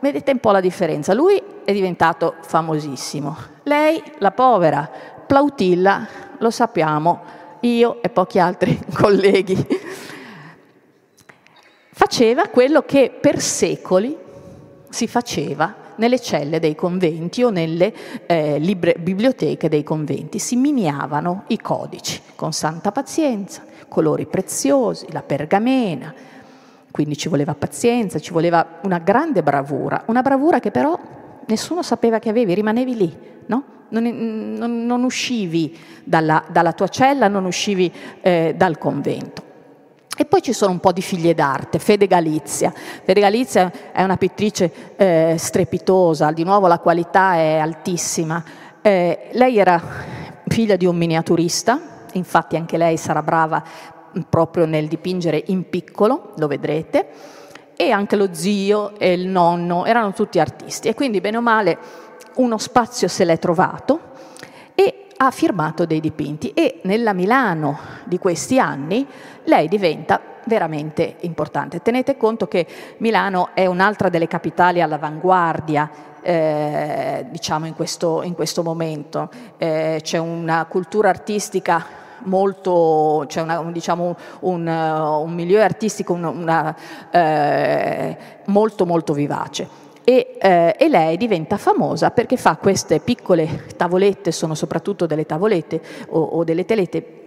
[0.00, 4.90] Vedete un po' la differenza, lui è diventato famosissimo, lei, la povera
[5.26, 7.20] Plautilla, lo sappiamo,
[7.60, 9.66] io e pochi altri colleghi,
[11.92, 14.16] faceva quello che per secoli
[14.88, 17.92] si faceva nelle celle dei conventi o nelle
[18.26, 20.38] eh, libre, biblioteche dei conventi.
[20.38, 26.12] Si miniavano i codici con santa pazienza, colori preziosi, la pergamena.
[26.90, 30.98] Quindi ci voleva pazienza, ci voleva una grande bravura, una bravura che però
[31.46, 33.18] nessuno sapeva che avevi, rimanevi lì,
[33.50, 33.64] no?
[33.90, 34.04] non,
[34.56, 39.48] non, non uscivi dalla, dalla, tua cella, non uscivi eh, dal convento.
[40.16, 42.72] E poi ci sono un po' di figlie d'arte, Fede Galizia.
[42.72, 48.42] Fede Galizia è una pittrice eh, strepitosa, di nuovo la qualità è altissima.
[48.82, 49.82] Eh, lei era
[50.46, 51.80] figlia di un miniaturista,
[52.12, 53.62] infatti anche lei sarà brava
[54.28, 57.06] proprio nel dipingere in piccolo, lo vedrete,
[57.76, 61.78] e anche lo zio e il nonno erano tutti artisti e quindi bene o male
[62.40, 64.00] uno spazio se l'è trovato
[64.74, 69.06] e ha firmato dei dipinti e nella Milano di questi anni
[69.44, 71.82] lei diventa veramente importante.
[71.82, 72.66] Tenete conto che
[72.98, 79.28] Milano è un'altra delle capitali all'avanguardia eh, diciamo in questo, in questo momento.
[79.58, 81.84] Eh, c'è una cultura artistica
[82.22, 86.74] molto, c'è una, diciamo, un, un milieu artistico una,
[87.10, 89.89] eh, molto molto vivace.
[90.02, 95.80] E, eh, e, lei diventa famosa perché fa queste piccole tavolette, sono soprattutto delle tavolette
[96.08, 97.18] o, o delle telette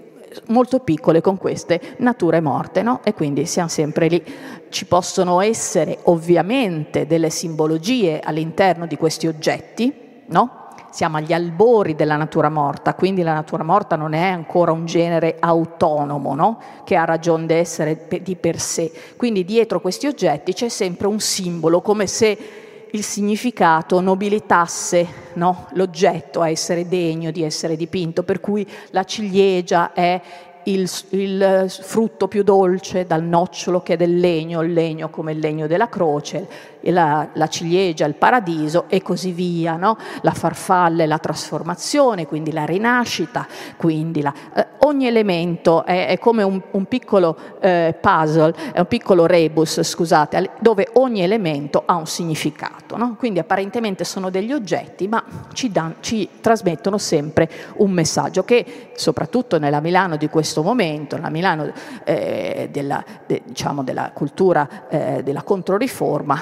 [0.47, 3.01] molto piccole con queste nature morte, no?
[3.03, 4.23] E quindi siamo sempre lì.
[4.69, 9.93] Ci possono essere ovviamente delle simbologie all'interno di questi oggetti,
[10.27, 10.61] no?
[10.89, 15.37] Siamo agli albori della natura morta, quindi la natura morta non è ancora un genere
[15.39, 16.59] autonomo, no?
[16.83, 18.91] Che ha ragione di essere di per sé.
[19.15, 22.61] Quindi dietro questi oggetti c'è sempre un simbolo, come se
[22.93, 25.67] il significato nobilitasse no?
[25.73, 30.21] l'oggetto a essere degno di essere dipinto, per cui la ciliegia è
[30.65, 35.39] il, il, frutto più dolce dal nocciolo che è del legno, il legno come il
[35.39, 36.47] legno della croce,
[36.91, 39.75] la, la ciliegia, il paradiso e così via.
[39.75, 39.97] No?
[40.21, 46.19] La farfalla è la trasformazione, quindi la rinascita, quindi la, eh, ogni elemento è, è
[46.19, 51.95] come un, un piccolo eh, puzzle, è un piccolo rebus, scusate, dove ogni elemento ha
[51.95, 52.97] un significato.
[52.97, 53.15] No?
[53.17, 59.59] Quindi apparentemente sono degli oggetti, ma ci, dan, ci trasmettono sempre un messaggio che soprattutto
[59.59, 61.71] nella Milano di questo momento, nella Milano
[62.03, 66.41] eh, della, de, diciamo, della, cultura eh, della controriforma,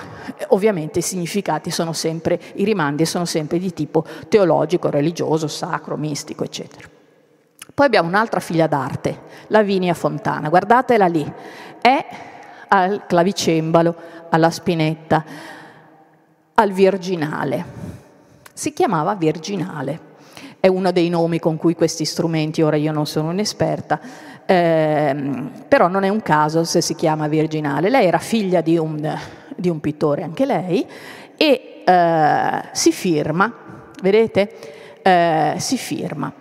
[0.50, 6.44] ovviamente i significati sono sempre, i rimandi sono sempre di tipo teologico, religioso, sacro, mistico,
[6.44, 6.88] eccetera.
[7.74, 11.32] Poi abbiamo un'altra figlia d'arte, Lavinia Fontana, guardatela lì,
[11.82, 12.06] è
[12.68, 13.96] al clavicembalo,
[14.30, 15.24] alla spinetta,
[16.56, 17.66] al virginale.
[18.54, 20.00] Si chiamava virginale,
[20.60, 24.00] è uno dei nomi con cui questi strumenti, ora io non sono un'esperta,
[24.46, 27.90] ehm, però non è un caso se si chiama virginale.
[27.90, 29.18] Lei era figlia di un
[29.62, 30.86] di un pittore anche lei,
[31.38, 33.52] e eh, si firma,
[34.02, 35.00] vedete?
[35.02, 36.32] Eh, si firma,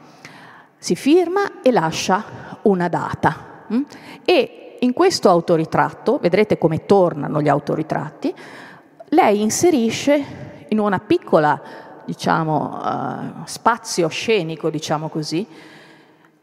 [0.76, 3.64] si firma e lascia una data.
[3.68, 3.82] Hm?
[4.24, 8.34] E in questo autoritratto, vedrete come tornano gli autoritratti,
[9.10, 10.24] lei inserisce
[10.68, 11.60] in una piccola,
[12.04, 15.46] diciamo, uh, spazio scenico, diciamo così,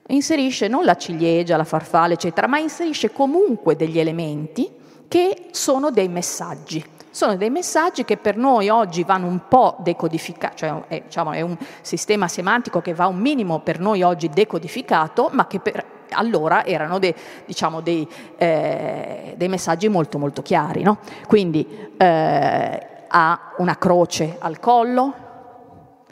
[0.07, 4.69] inserisce non la ciliegia, la farfalla, eccetera, ma inserisce comunque degli elementi
[5.07, 6.83] che sono dei messaggi.
[7.09, 11.41] Sono dei messaggi che per noi oggi vanno un po' decodificati, cioè è, diciamo, è
[11.41, 16.63] un sistema semantico che va un minimo per noi oggi decodificato, ma che per allora
[16.63, 17.13] erano dei,
[17.45, 20.83] diciamo, dei, eh, dei messaggi molto molto chiari.
[20.83, 20.99] No?
[21.25, 25.26] Quindi eh, ha una croce al collo,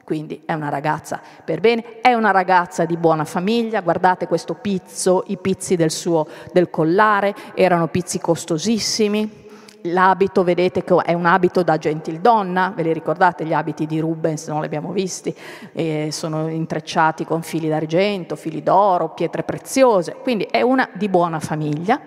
[0.05, 5.23] quindi è una ragazza per bene, è una ragazza di buona famiglia, guardate questo pizzo,
[5.27, 9.43] i pizzi del suo del collare erano pizzi costosissimi.
[9.89, 14.47] L'abito, vedete che è un abito da gentildonna, ve li ricordate gli abiti di Rubens,
[14.47, 15.35] non li abbiamo visti,
[15.73, 21.39] eh, sono intrecciati con fili d'argento, fili d'oro, pietre preziose, quindi è una di buona
[21.39, 21.99] famiglia.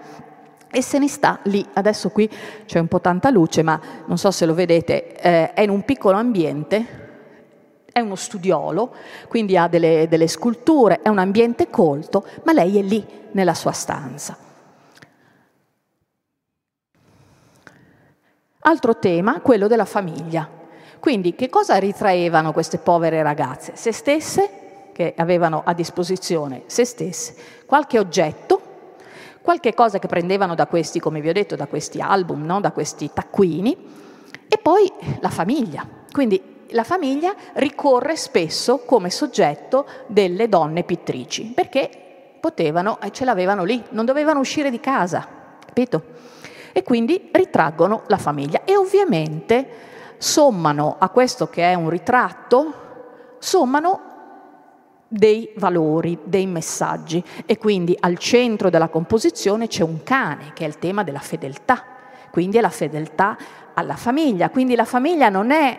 [0.70, 2.28] E se ne sta lì, adesso qui
[2.64, 5.84] c'è un po' tanta luce, ma non so se lo vedete, eh, è in un
[5.84, 7.06] piccolo ambiente
[7.98, 8.94] è uno studiolo,
[9.28, 13.72] quindi ha delle, delle sculture, è un ambiente colto, ma lei è lì nella sua
[13.72, 14.36] stanza.
[18.60, 20.48] Altro tema, quello della famiglia.
[20.98, 23.72] Quindi che cosa ritraevano queste povere ragazze?
[23.76, 27.34] Se stesse, che avevano a disposizione se stesse,
[27.66, 28.60] qualche oggetto,
[29.40, 32.60] qualche cosa che prendevano da questi, come vi ho detto, da questi album, no?
[32.60, 33.76] da questi taccuini,
[34.48, 35.86] e poi la famiglia.
[36.10, 43.82] Quindi la famiglia ricorre spesso come soggetto delle donne pittrici, perché potevano, ce l'avevano lì,
[43.90, 45.26] non dovevano uscire di casa,
[45.64, 46.02] capito?
[46.72, 49.66] E quindi ritraggono la famiglia e ovviamente
[50.18, 54.08] sommano a questo che è un ritratto, sommano
[55.08, 57.22] dei valori, dei messaggi.
[57.46, 61.82] E quindi al centro della composizione c'è un cane che è il tema della fedeltà,
[62.30, 63.36] quindi è la fedeltà
[63.74, 65.78] alla famiglia, quindi la famiglia non è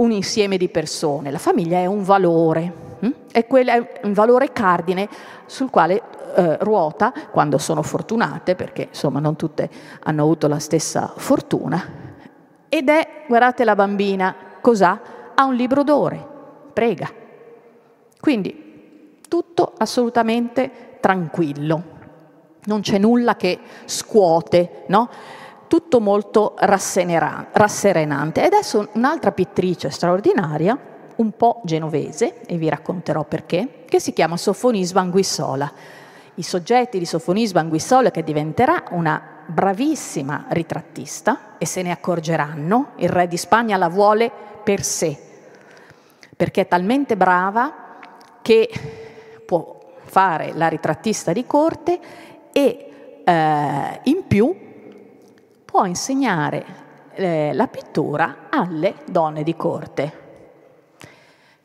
[0.00, 3.10] un insieme di persone, la famiglia è un valore, hm?
[3.30, 5.08] è, è un valore cardine
[5.46, 6.02] sul quale
[6.34, 9.68] eh, ruota quando sono fortunate, perché insomma non tutte
[10.04, 12.08] hanno avuto la stessa fortuna,
[12.68, 15.00] ed è, guardate la bambina, cos'ha?
[15.34, 16.26] Ha un libro d'ore,
[16.72, 17.10] prega.
[18.20, 21.82] Quindi tutto assolutamente tranquillo,
[22.64, 25.08] non c'è nulla che scuote, no?
[25.70, 28.42] Tutto molto rasserenante.
[28.42, 30.76] E adesso un'altra pittrice straordinaria,
[31.14, 35.72] un po' genovese, e vi racconterò perché, che si chiama Sofonisba Anguissola.
[36.34, 43.08] I soggetti di Sofonisba Anguissola che diventerà una bravissima ritrattista e se ne accorgeranno, il
[43.08, 44.28] re di Spagna la vuole
[44.64, 45.16] per sé,
[46.36, 47.98] perché è talmente brava
[48.42, 48.68] che
[49.46, 52.00] può fare la ritrattista di corte
[52.50, 54.68] e eh, in più
[55.70, 56.64] può insegnare
[57.14, 60.12] eh, la pittura alle donne di corte,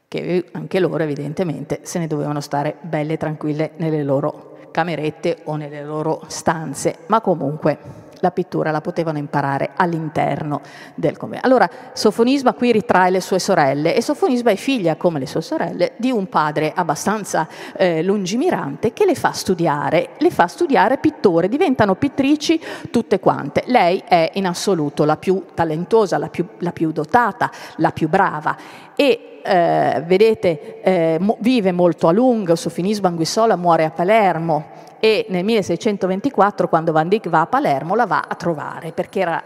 [0.07, 5.55] che anche loro evidentemente se ne dovevano stare belle e tranquille nelle loro camerette o
[5.55, 10.61] nelle loro stanze, ma comunque la pittura la potevano imparare all'interno
[10.95, 11.45] del convento.
[11.45, 15.93] Allora, Sofonisba qui ritrae le sue sorelle e Sofonisba è figlia, come le sue sorelle,
[15.97, 21.95] di un padre abbastanza eh, lungimirante che le fa studiare, le fa studiare pittore, diventano
[21.95, 22.59] pittrici
[22.91, 23.63] tutte quante.
[23.67, 28.55] Lei è in assoluto la più talentuosa, la più, la più dotata, la più brava
[28.95, 34.74] e eh, vedete, eh, vive molto a lungo, Sofinisba Anguissola muore a Palermo
[35.05, 39.43] e nel 1624 quando Van Dyck va a Palermo la va a trovare perché era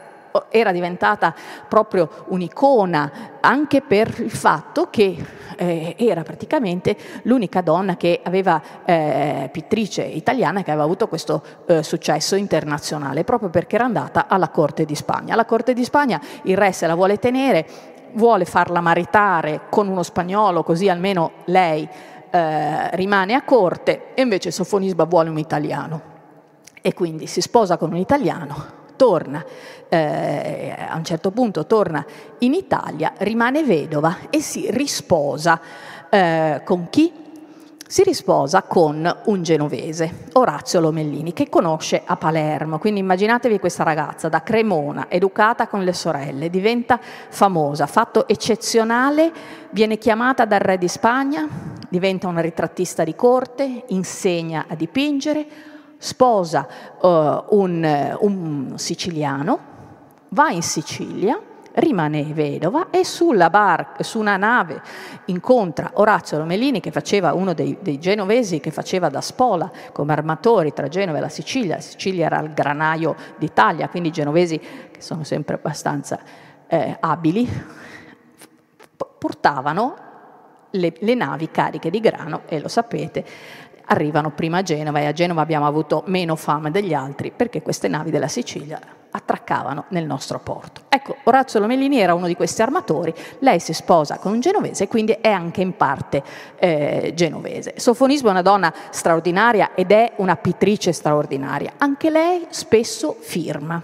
[0.49, 1.33] era diventata
[1.67, 5.17] proprio un'icona anche per il fatto che
[5.57, 11.81] eh, era praticamente l'unica donna che aveva, eh, pittrice italiana, che aveva avuto questo eh,
[11.81, 15.33] successo internazionale, proprio perché era andata alla corte di Spagna.
[15.33, 17.65] Alla corte di Spagna il re se la vuole tenere,
[18.13, 21.89] vuole farla maritare con uno spagnolo, così almeno lei
[22.31, 26.01] eh, rimane a corte e invece Sofonisba vuole un italiano
[26.81, 29.43] e quindi si sposa con un italiano, torna,
[29.87, 32.05] eh, a un certo punto torna
[32.39, 35.59] in Italia, rimane vedova e si risposa
[36.09, 37.27] eh, con chi?
[37.89, 42.77] Si risposa con un genovese, Orazio Lomellini, che conosce a Palermo.
[42.77, 49.31] Quindi immaginatevi questa ragazza da Cremona, educata con le sorelle, diventa famosa, fatto eccezionale,
[49.71, 51.47] viene chiamata dal re di Spagna,
[51.89, 55.47] diventa una ritrattista di corte, insegna a dipingere,
[55.97, 56.67] sposa
[57.01, 59.59] uh, un, un siciliano,
[60.27, 61.41] va in Sicilia
[61.79, 64.81] rimane vedova e sulla barca, su una nave
[65.25, 70.73] incontra Orazio Romelini che faceva uno dei, dei, genovesi che faceva da spola come armatori
[70.73, 71.75] tra Genova e la Sicilia.
[71.75, 76.19] La Sicilia era il granaio d'Italia, quindi i genovesi che sono sempre abbastanza
[76.67, 77.49] eh, abili
[79.17, 80.07] portavano
[80.71, 83.25] le, le navi cariche di grano e lo sapete
[83.89, 87.87] arrivano prima a Genova e a Genova abbiamo avuto meno fame degli altri perché queste
[87.87, 88.79] navi della Sicilia
[89.11, 90.81] attraccavano nel nostro porto.
[90.89, 94.87] Ecco, Orazio Lomellini era uno di questi armatori, lei si sposa con un genovese e
[94.87, 96.23] quindi è anche in parte
[96.57, 97.73] eh, genovese.
[97.77, 103.81] Sofonismo è una donna straordinaria ed è una pittrice straordinaria, anche lei spesso firma.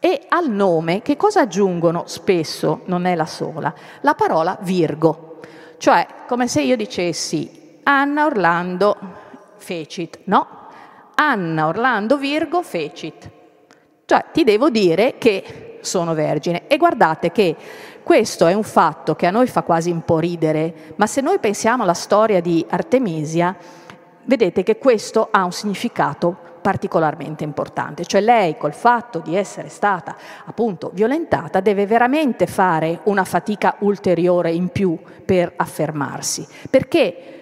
[0.00, 5.40] E al nome che cosa aggiungono spesso, non è la sola, la parola Virgo,
[5.78, 9.24] cioè come se io dicessi Anna Orlando
[9.66, 10.46] fecit, no?
[11.16, 13.30] Anna Orlando Virgo fecit.
[14.04, 16.68] Cioè ti devo dire che sono vergine.
[16.68, 17.56] E guardate che
[18.04, 21.40] questo è un fatto che a noi fa quasi un po' ridere, ma se noi
[21.40, 23.56] pensiamo alla storia di Artemisia,
[24.24, 30.16] vedete che questo ha un significato particolarmente importante, cioè lei col fatto di essere stata
[30.44, 37.35] appunto violentata deve veramente fare una fatica ulteriore in più per affermarsi, perché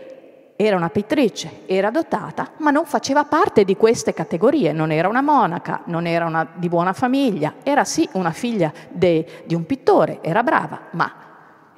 [0.57, 5.21] era una pittrice, era dotata, ma non faceva parte di queste categorie, non era una
[5.21, 10.19] monaca, non era una di buona famiglia, era sì una figlia de, di un pittore,
[10.23, 11.13] era brava, ma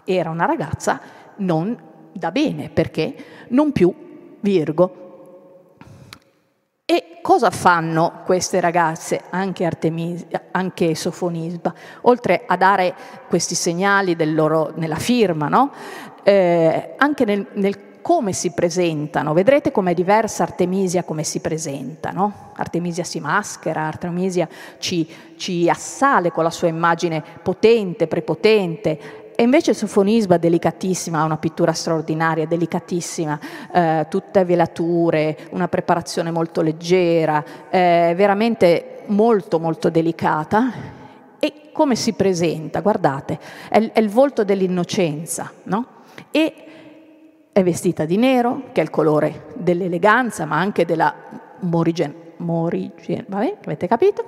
[0.05, 1.01] era una ragazza
[1.37, 1.77] non
[2.13, 3.15] da bene, perché
[3.49, 3.93] non più
[4.41, 5.05] Virgo.
[6.85, 12.95] E cosa fanno queste ragazze, anche Artemisia, anche Sofonisba, oltre a dare
[13.27, 15.73] questi segnali loro, nella firma, no?
[16.23, 19.33] eh, anche nel, nel come si presentano.
[19.33, 22.13] Vedrete com'è diversa Artemisia come si presenta.
[22.13, 22.53] No?
[22.55, 24.49] Artemisia si maschera, Artemisia
[24.79, 25.05] ci,
[25.35, 31.73] ci assale con la sua immagine potente, prepotente, e invece Sofonisba, delicatissima, ha una pittura
[31.73, 33.41] straordinaria, delicatissima,
[33.75, 40.73] eh, tutte velature, una preparazione molto leggera, eh, veramente molto molto delicata.
[41.41, 42.83] E come si presenta?
[42.83, 43.37] Guardate,
[43.69, 45.87] è, è il volto dell'innocenza, no?
[46.31, 46.66] E
[47.57, 51.15] è vestita di nero, che è il colore dell'eleganza, ma anche della
[51.61, 54.27] morigen, morigen vabbè, avete capito?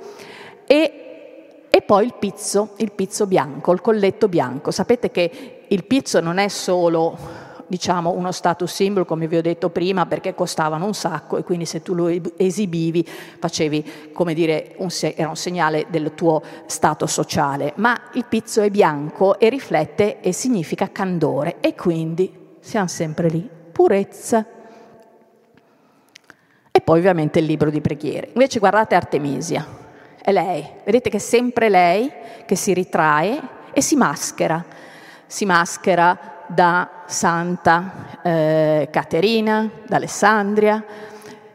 [0.65, 4.71] E, e poi il pizzo, il pizzo bianco, il colletto bianco.
[4.71, 7.19] Sapete che il pizzo non è solo
[7.67, 11.67] diciamo, uno status symbol, come vi ho detto prima, perché costavano un sacco e quindi
[11.67, 17.07] se tu lo esibivi facevi, come dire, un se- era un segnale del tuo stato
[17.07, 17.75] sociale.
[17.77, 23.49] Ma il pizzo è bianco e riflette e significa candore e quindi siamo sempre lì,
[23.73, 24.45] purezza.
[26.71, 28.29] E poi ovviamente il libro di preghiere.
[28.35, 29.67] Invece guardate Artemisia,
[30.21, 32.13] è lei, vedete che è sempre lei
[32.45, 33.41] che si ritrae
[33.73, 34.63] e si maschera,
[35.27, 40.85] si maschera da Santa eh, Caterina, da Alessandria,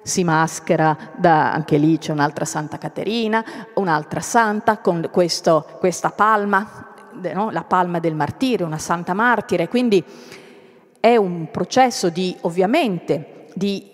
[0.01, 3.45] si maschera da, anche lì c'è un'altra Santa Caterina,
[3.75, 6.91] un'altra santa con questo, questa palma,
[7.33, 7.51] no?
[7.51, 10.03] la palma del martirio, una santa martire, quindi
[11.03, 13.91] è un processo di, ovviamente, di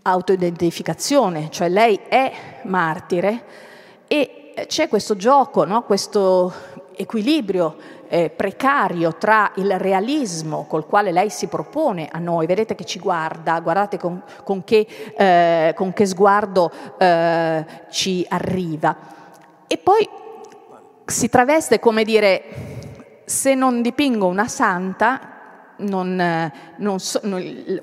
[0.00, 2.32] autoidentificazione, cioè lei è
[2.62, 3.44] martire
[4.06, 5.82] e c'è questo gioco, no?
[5.82, 6.50] questo
[6.96, 7.76] equilibrio
[8.08, 13.00] eh, precario tra il realismo col quale lei si propone a noi, vedete che ci
[13.00, 18.96] guarda, guardate con, con, che, eh, con che, sguardo eh, ci arriva,
[19.66, 20.08] e poi
[21.04, 22.42] si traveste come dire,
[23.26, 25.29] se non dipingo una santa,
[25.80, 27.20] non, non so,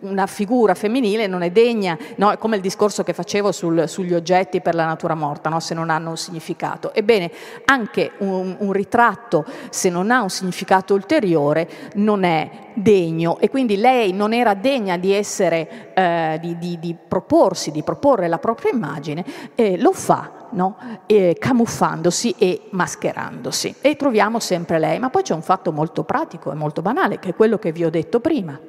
[0.01, 2.35] una figura femminile non è degna, no?
[2.37, 5.59] come il discorso che facevo sul, sugli oggetti per la natura morta, no?
[5.59, 6.93] se non hanno un significato.
[6.93, 7.31] Ebbene,
[7.65, 13.77] anche un, un, ritratto, se non ha un significato ulteriore, non è degno e quindi
[13.77, 18.71] lei non era degna di essere, eh, di, di, di proporsi, di proporre la propria
[18.71, 19.25] immagine,
[19.55, 20.77] eh, lo fa no?
[21.05, 23.75] eh, camuffandosi e mascherandosi.
[23.81, 27.29] E troviamo sempre lei, ma poi c'è un fatto molto pratico e molto banale, che
[27.29, 28.59] è quello che vi ho detto prima.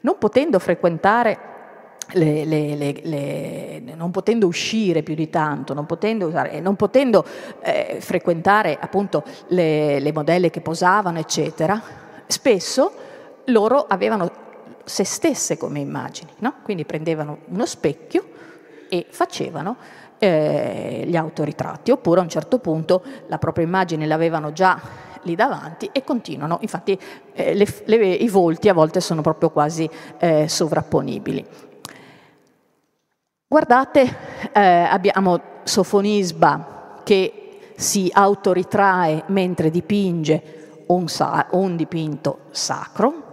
[0.00, 1.50] Non potendo frequentare
[2.12, 7.24] le, le, le, non potendo uscire più di tanto, non potendo, usare, non potendo
[7.60, 11.80] eh, frequentare appunto le, modelle che posavano, eccetera,
[12.26, 12.92] spesso
[13.46, 14.30] loro avevano
[14.84, 16.54] se stesse come immagini, no?
[16.62, 18.24] quindi prendevano uno specchio
[18.88, 19.76] e facevano
[20.22, 24.80] eh, gli autoritratti, oppure a un certo punto la propria immagine l'avevano già
[25.22, 26.96] lì davanti e continuano, infatti
[27.32, 31.44] eh, le, le, i volti a volte sono proprio quasi eh, sovrapponibili.
[33.48, 34.16] Guardate,
[34.52, 41.06] eh, abbiamo Sofonisba che si autoritrae mentre dipinge un,
[41.50, 43.30] un dipinto sacro.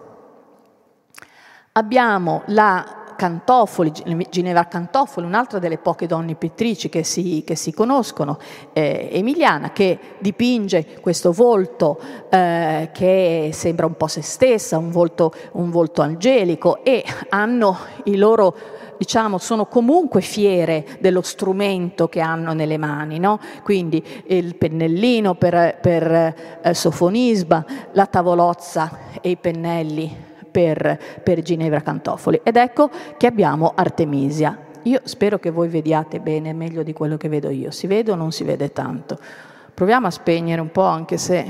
[1.74, 3.92] Abbiamo la Cantofoli,
[4.30, 8.38] Ginevra Cantofoli, un'altra delle poche donne pittrici che si, che si conoscono,
[8.72, 12.00] eh, emiliana, che dipinge questo volto
[12.30, 18.16] eh, che sembra un po' se stessa, un volto, un volto angelico e hanno i
[18.16, 18.56] loro
[18.98, 23.38] diciamo, sono comunque fiere dello strumento che hanno nelle mani, no?
[23.64, 31.82] quindi il pennellino per, per eh, sofonisba, la tavolozza e i pennelli per, per Ginevra
[31.82, 32.42] Cantofoli.
[32.44, 34.68] Ed ecco che abbiamo Artemisia.
[34.84, 37.72] Io spero che voi vediate bene, meglio di quello che vedo io.
[37.72, 39.18] Si vede o non si vede tanto?
[39.74, 41.46] Proviamo a spegnere un po', anche se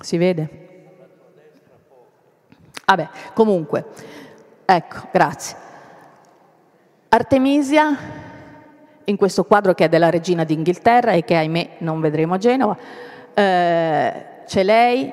[0.00, 0.68] si vede.
[2.84, 3.84] Vabbè, comunque,
[4.64, 5.56] ecco, grazie.
[7.08, 7.96] Artemisia,
[9.04, 12.76] in questo quadro che è della regina d'Inghilterra e che ahimè non vedremo a Genova,
[13.34, 15.12] eh, c'è lei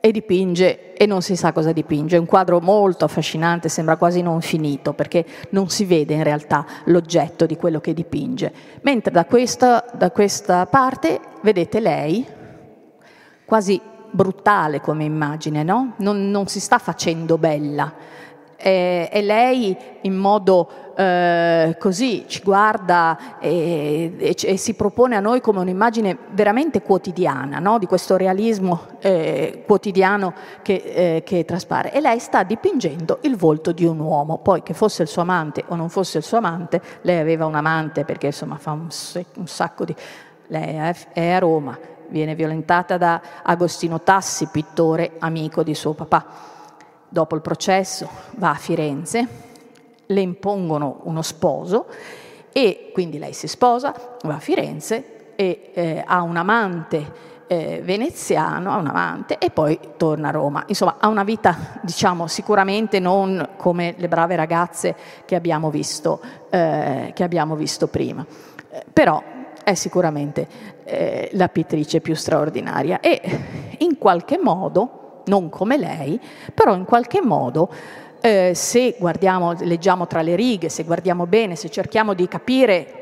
[0.00, 2.16] e dipinge e non si sa cosa dipinge.
[2.16, 6.64] È un quadro molto affascinante, sembra quasi non finito perché non si vede in realtà
[6.84, 8.52] l'oggetto di quello che dipinge.
[8.82, 12.26] Mentre da questa, da questa parte vedete lei,
[13.44, 13.80] quasi
[14.10, 15.94] brutale come immagine, no?
[15.98, 17.92] non, non si sta facendo bella.
[18.56, 25.20] È, è lei in modo eh, così ci guarda e, e, e, si propone a
[25.20, 27.78] noi come un'immagine veramente quotidiana, no?
[27.78, 31.94] di questo realismo eh, quotidiano che, eh, che, traspare.
[31.94, 35.64] E lei sta dipingendo il volto di un uomo, poi che fosse il suo amante
[35.68, 38.88] o non fosse il suo amante, lei aveva un amante perché insomma fa un,
[39.36, 39.96] un sacco di...
[40.48, 41.78] Lei è a Roma,
[42.08, 46.26] viene violentata da Agostino Tassi, pittore amico di suo papà.
[47.08, 49.48] Dopo il processo va a Firenze,
[50.10, 51.86] le impongono uno sposo
[52.52, 58.72] e quindi lei si sposa, va a Firenze e eh, ha un amante eh, veneziano,
[58.72, 60.64] ha un amante e poi torna a Roma.
[60.66, 64.94] Insomma, ha una vita, diciamo, sicuramente non come le brave ragazze
[65.24, 68.24] che abbiamo visto, eh, che abbiamo visto prima,
[68.70, 69.22] eh, però
[69.64, 70.46] è sicuramente
[70.84, 73.20] eh, la pittrice più straordinaria e
[73.78, 76.20] in qualche modo non come lei,
[76.54, 77.68] però in qualche modo
[78.20, 83.00] eh, se guardiamo, leggiamo tra le righe, se guardiamo bene, se cerchiamo di capire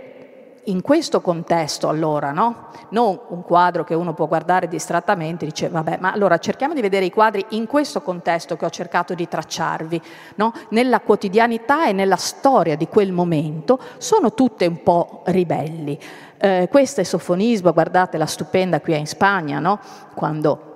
[0.68, 2.68] in questo contesto allora, no?
[2.90, 6.80] Non un quadro che uno può guardare distrattamente e dice vabbè, ma allora cerchiamo di
[6.80, 10.00] vedere i quadri in questo contesto che ho cercato di tracciarvi,
[10.36, 10.52] no?
[10.70, 15.98] Nella quotidianità e nella storia di quel momento sono tutte un po' ribelli.
[16.36, 19.80] Eh, questo è sofonismo, guardate la stupenda qui in Spagna, no?
[20.14, 20.67] Quando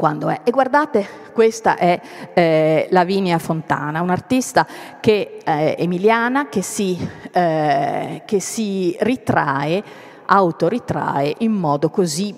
[0.00, 0.40] quando è.
[0.44, 2.00] E guardate, questa è
[2.32, 4.66] eh, Lavinia Fontana, un'artista
[4.98, 6.96] che, eh, emiliana che si,
[7.30, 9.84] eh, che si ritrae,
[10.24, 12.34] autoritrae in modo così,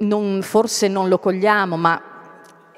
[0.00, 2.02] non, forse non lo cogliamo, ma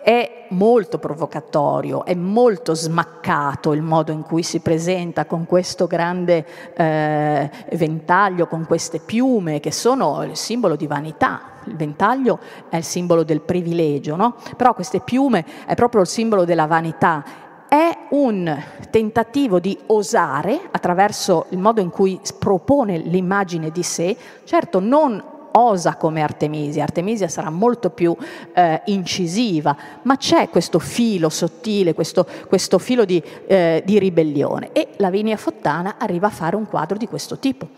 [0.01, 6.47] è molto provocatorio, è molto smaccato il modo in cui si presenta con questo grande
[6.77, 11.58] eh, ventaglio, con queste piume che sono il simbolo di vanità.
[11.69, 12.39] Il ventaglio
[12.69, 14.35] è il simbolo del privilegio, no?
[14.57, 17.25] però queste piume è proprio il simbolo della vanità.
[17.69, 24.81] È un tentativo di osare attraverso il modo in cui propone l'immagine di sé, certo
[24.81, 28.17] non osa come Artemisia, Artemisia sarà molto più
[28.55, 34.89] eh, incisiva, ma c'è questo filo sottile, questo, questo filo di, eh, di, ribellione e
[34.97, 37.69] Lavinia Fontana arriva a fare un quadro di questo tipo.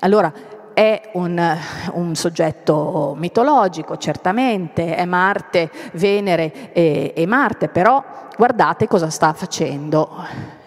[0.00, 0.32] Allora,
[0.78, 1.58] è un,
[1.94, 8.00] un, soggetto mitologico, certamente, è Marte, Venere e, e, Marte, però
[8.36, 10.08] guardate cosa sta facendo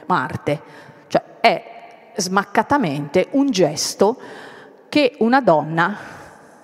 [0.08, 0.62] Marte,
[1.08, 4.18] cioè è smaccatamente un gesto
[4.90, 5.96] che una donna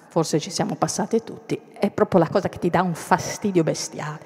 [0.10, 4.20] forse ci siamo passate tutti, è proprio la cosa che ti dà un fastidio bestiale.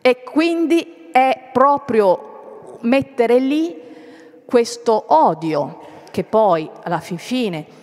[0.00, 3.76] E quindi è proprio mettere lì
[4.46, 5.80] questo odio
[6.12, 7.78] che poi alla fin fine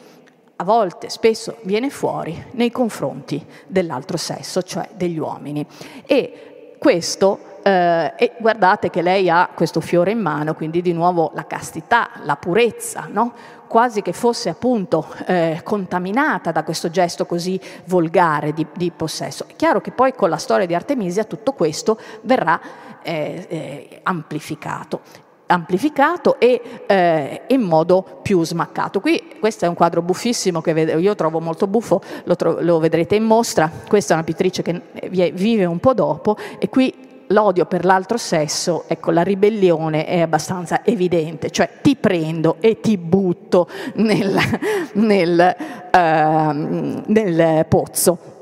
[0.59, 5.65] a volte, spesso viene fuori nei confronti dell'altro sesso, cioè degli uomini.
[6.05, 11.31] E questo eh, e guardate che lei ha questo fiore in mano, quindi di nuovo
[11.35, 13.33] la castità, la purezza, no?
[13.67, 19.45] quasi che fosse appunto eh, contaminata da questo gesto così volgare di, di, possesso.
[19.47, 22.59] È chiaro che poi con la storia di Artemisia tutto questo verrà
[23.03, 28.99] eh, eh amplificato amplificato e eh, in modo più smaccato.
[28.99, 33.15] Qui questo è un quadro buffissimo che io trovo molto buffo, lo, tro- lo vedrete
[33.15, 36.93] in mostra, questa è una pittrice che vive un po' dopo e qui
[37.27, 42.97] l'odio per l'altro sesso, ecco, la ribellione è abbastanza evidente, cioè ti prendo e ti
[42.97, 44.37] butto nel,
[44.93, 45.55] nel,
[45.91, 48.35] uh, nel pozzo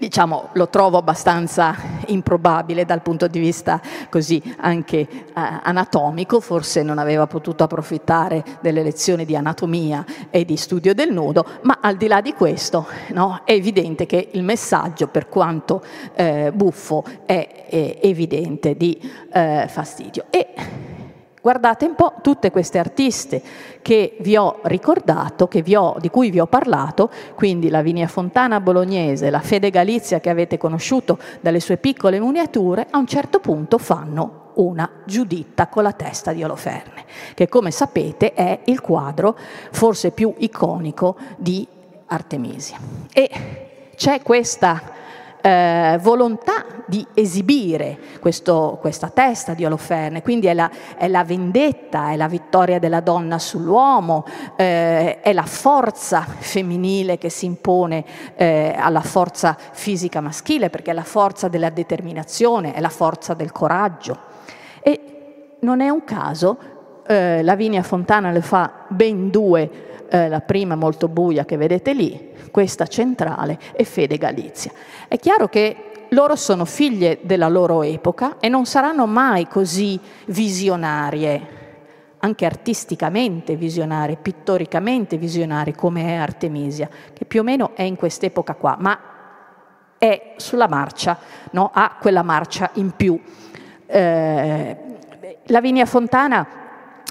[0.00, 1.76] diciamo, lo trovo abbastanza
[2.06, 8.82] improbabile dal punto di vista così anche eh, anatomico, forse non aveva potuto approfittare delle
[8.82, 13.42] lezioni di anatomia e di studio del nudo, ma al di là di questo no,
[13.44, 15.82] è evidente che il messaggio, per quanto
[16.14, 18.98] eh, buffo, è, è, evidente di
[19.30, 20.24] eh, fastidio.
[20.30, 20.89] E
[21.42, 23.42] Guardate un po' tutte queste artiste
[23.80, 28.60] che vi ho ricordato, vi ho, di cui vi ho parlato, quindi la Vinia Fontana
[28.60, 33.78] bolognese, la Fede Galizia che avete conosciuto dalle sue piccole miniature, a un certo punto
[33.78, 39.34] fanno una Giuditta con la testa di Oloferne, che come sapete è il quadro
[39.70, 41.66] forse più iconico di
[42.06, 42.76] Artemisia.
[43.12, 43.30] E
[43.96, 44.98] c'è questa
[45.40, 52.10] eh, volontà di esibire questo, questa testa di Oloferne, quindi è la, è la, vendetta,
[52.10, 54.24] è la vittoria della donna sull'uomo,
[54.56, 60.94] eh, è la forza femminile che si impone eh, alla forza fisica maschile, perché è
[60.94, 64.18] la forza della determinazione, è la forza del coraggio.
[64.82, 66.58] E non è un caso,
[67.06, 72.29] eh, Lavinia Fontana le fa ben due eh, la prima molto buia che vedete lì,
[72.50, 74.72] questa centrale e Fede Galizia.
[75.08, 81.58] È chiaro che loro sono figlie della loro epoca e non saranno mai così visionarie,
[82.18, 88.54] anche artisticamente visionarie, pittoricamente visionarie come è Artemisia, che più o meno è in quest'epoca
[88.54, 88.98] qua, ma
[89.98, 91.18] è sulla marcia,
[91.52, 91.70] no?
[91.72, 93.20] ha quella marcia in più.
[93.86, 94.76] Eh,
[95.46, 96.46] Lavinia Fontana,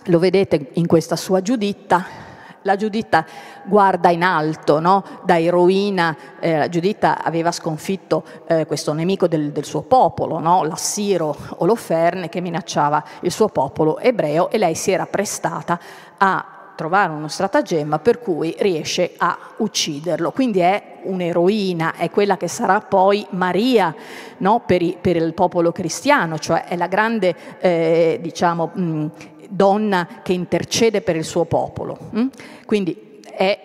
[0.05, 2.27] lo vedete in questa sua Giuditta,
[2.69, 3.25] la Giuditta
[3.63, 5.03] guarda in alto, no?
[5.23, 10.63] da eroina, eh, Giuditta aveva sconfitto eh, questo nemico del, del suo popolo, no?
[10.63, 15.79] l'assiro Oloferne che minacciava il suo popolo ebreo e lei si era prestata
[16.17, 16.45] a
[16.75, 20.31] trovare uno stratagemma per cui riesce a ucciderlo.
[20.31, 23.93] Quindi è un'eroina, è quella che sarà poi Maria
[24.37, 24.61] no?
[24.65, 29.05] per, i, per, il popolo cristiano, cioè è la grande eh, diciamo, mh,
[29.49, 31.97] donna che intercede per il suo popolo.
[32.15, 32.27] Mm?
[32.65, 33.07] Quindi
[33.39, 33.57] è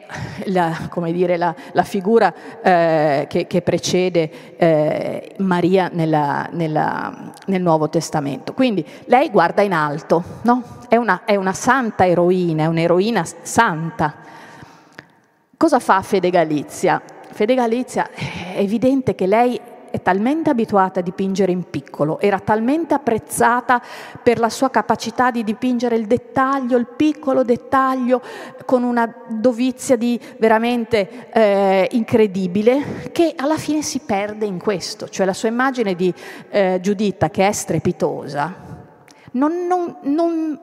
[0.45, 2.33] la, dire, la, la figura
[2.63, 8.53] eh, che, che, precede eh, Maria nella, nella, nel Nuovo Testamento.
[8.55, 10.63] Quindi lei guarda in alto, no?
[10.89, 14.15] è, una, è una santa eroina, è un'eroina santa.
[15.57, 17.03] Cosa fa Fede Galizia?
[17.33, 19.61] Fede Galizia è evidente che lei
[19.95, 23.81] è talmente abituata a dipingere in piccolo, era talmente apprezzata
[24.21, 28.21] per la sua capacità di dipingere il dettaglio, il piccolo dettaglio,
[28.65, 35.25] con una dovizia di veramente eh, incredibile, che alla fine si perde in questo, cioè
[35.25, 36.13] la sua immagine di
[36.49, 38.53] eh, Giuditta che è strepitosa,
[39.31, 40.61] non, non, non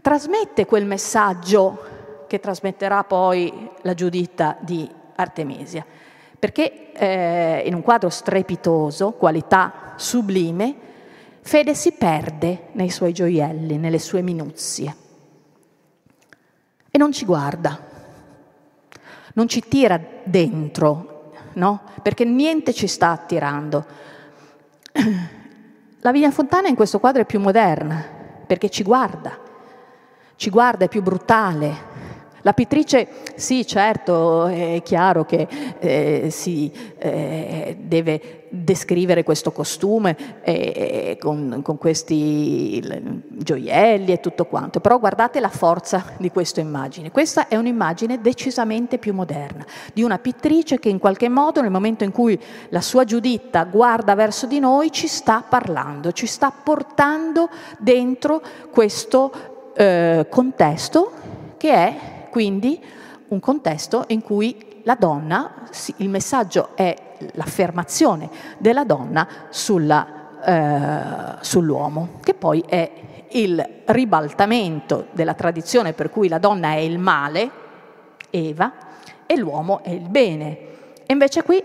[0.00, 5.84] trasmette quel messaggio che trasmetterà poi la Giuditta di Artemisia
[6.38, 10.84] perché eh, in un quadro strepitoso, qualità sublime,
[11.40, 15.04] Fede si perde nei suoi gioielli, nelle sue minuzie
[16.96, 17.78] e non ci guarda,
[19.34, 21.82] non ci tira dentro, no?
[22.00, 23.84] Perché niente ci sta attirando.
[26.00, 28.02] La Vigna Fontana in questo quadro è più moderna,
[28.46, 29.38] perché ci guarda,
[30.36, 31.74] ci guarda, è più brutale,
[32.46, 35.48] la pittrice, sì, certo, è chiaro che
[35.80, 42.80] eh, si eh, deve descrivere questo costume eh, con, con, questi
[43.30, 47.10] gioielli e tutto quanto, però guardate la forza di questa immagine.
[47.10, 52.04] Questa è un'immagine decisamente più moderna, di una pittrice che in qualche modo nel momento
[52.04, 57.48] in cui la sua Giuditta guarda verso di noi ci sta parlando, ci sta portando
[57.80, 58.40] dentro
[58.70, 61.10] questo eh, contesto
[61.56, 62.78] che è quindi
[63.28, 66.94] un contesto in cui la donna, il messaggio è
[67.32, 68.28] l'affermazione
[68.58, 72.90] della donna sulla, eh, sull'uomo, che poi è
[73.30, 77.50] il ribaltamento della tradizione per cui la donna è il male,
[78.28, 78.70] Eva,
[79.24, 80.58] e l'uomo è il bene.
[81.06, 81.64] E invece qui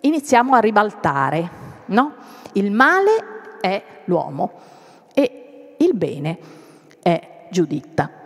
[0.00, 1.48] iniziamo a ribaltare,
[1.86, 2.14] no?
[2.54, 4.54] Il male è l'uomo
[5.14, 6.38] e il bene
[7.00, 8.22] è Giuditta.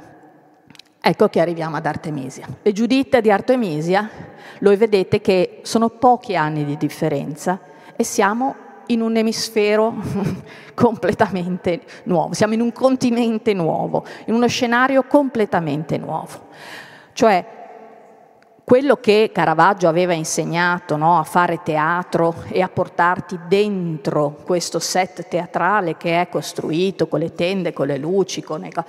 [1.01, 2.46] Ecco che arriviamo ad Artemisia.
[2.61, 4.11] Le Giuditte di Artemisia,
[4.61, 7.61] voi vedete che sono pochi anni di differenza
[7.96, 8.55] e siamo
[8.86, 9.94] in un emisfero
[10.74, 16.49] completamente nuovo, siamo in un continente nuovo, in uno scenario completamente nuovo.
[17.12, 17.57] Cioè,
[18.64, 25.26] quello che Caravaggio aveva insegnato no, a fare teatro e a portarti dentro questo set
[25.28, 28.86] teatrale che è costruito con le tende, con le luci, con le cose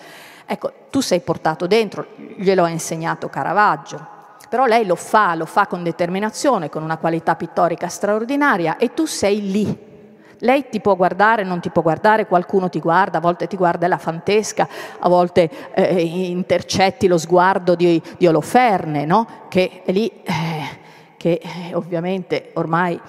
[0.52, 4.04] Ecco, tu sei portato dentro, glielo ha insegnato Caravaggio,
[4.50, 9.06] però lei lo fa, lo fa con determinazione, con una qualità pittorica straordinaria e tu
[9.06, 9.88] sei lì.
[10.40, 13.88] Lei ti può guardare, non ti può guardare, qualcuno ti guarda, a volte ti guarda
[13.88, 19.28] la fantesca, a volte eh, intercetti lo sguardo di, di Oloferne, no?
[19.50, 20.80] che è lì, eh,
[21.16, 23.00] che eh, ovviamente ormai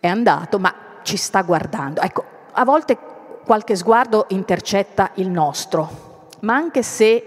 [0.00, 2.00] è andato, ma ci sta guardando.
[2.00, 2.96] Ecco, a volte
[3.44, 6.12] qualche sguardo intercetta il nostro,
[6.44, 7.24] ma anche se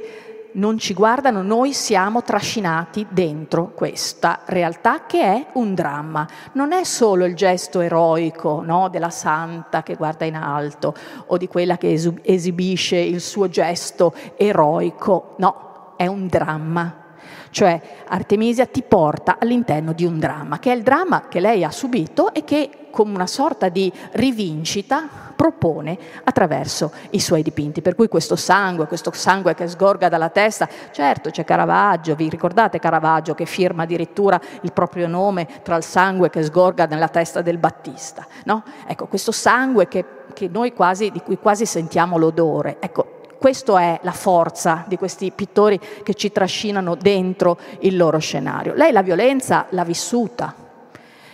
[0.53, 6.27] non ci guardano, noi siamo trascinati dentro questa realtà che è un dramma.
[6.53, 10.95] Non è solo il gesto eroico no, della santa che guarda in alto
[11.27, 11.91] o di quella che
[12.21, 17.06] esibisce il suo gesto eroico, no, è un dramma.
[17.49, 21.71] Cioè Artemisia ti porta all'interno di un dramma, che è il dramma che lei ha
[21.71, 27.81] subito e che come una sorta di rivincita propone attraverso i suoi dipinti.
[27.81, 32.79] Per cui questo sangue, questo sangue che sgorga dalla testa, certo c'è Caravaggio, vi ricordate
[32.79, 37.59] Caravaggio che firma addirittura il proprio nome tra il sangue che sgorga nella testa del
[37.59, 38.63] Battista, no?
[38.87, 43.99] Ecco, questo sangue che, che noi quasi, di cui quasi sentiamo l'odore, ecco, questa è
[44.03, 48.73] la forza di questi pittori che ci trascinano dentro il loro scenario.
[48.73, 50.53] Lei la violenza l'ha vissuta.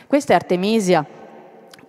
[0.08, 1.06] Questa è Artemisia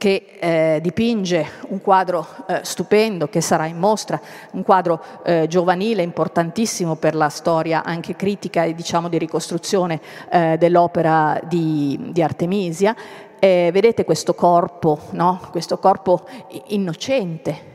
[0.04, 4.20] che eh, dipinge un quadro eh, stupendo che sarà in mostra,
[4.52, 10.00] un quadro eh, giovanile importantissimo per la storia anche critica e diciamo di ricostruzione
[10.30, 12.94] eh, dell'opera di, di Artemisia.
[13.40, 15.40] vedete questo corpo, no?
[15.50, 16.26] questo corpo
[16.68, 17.72] innocente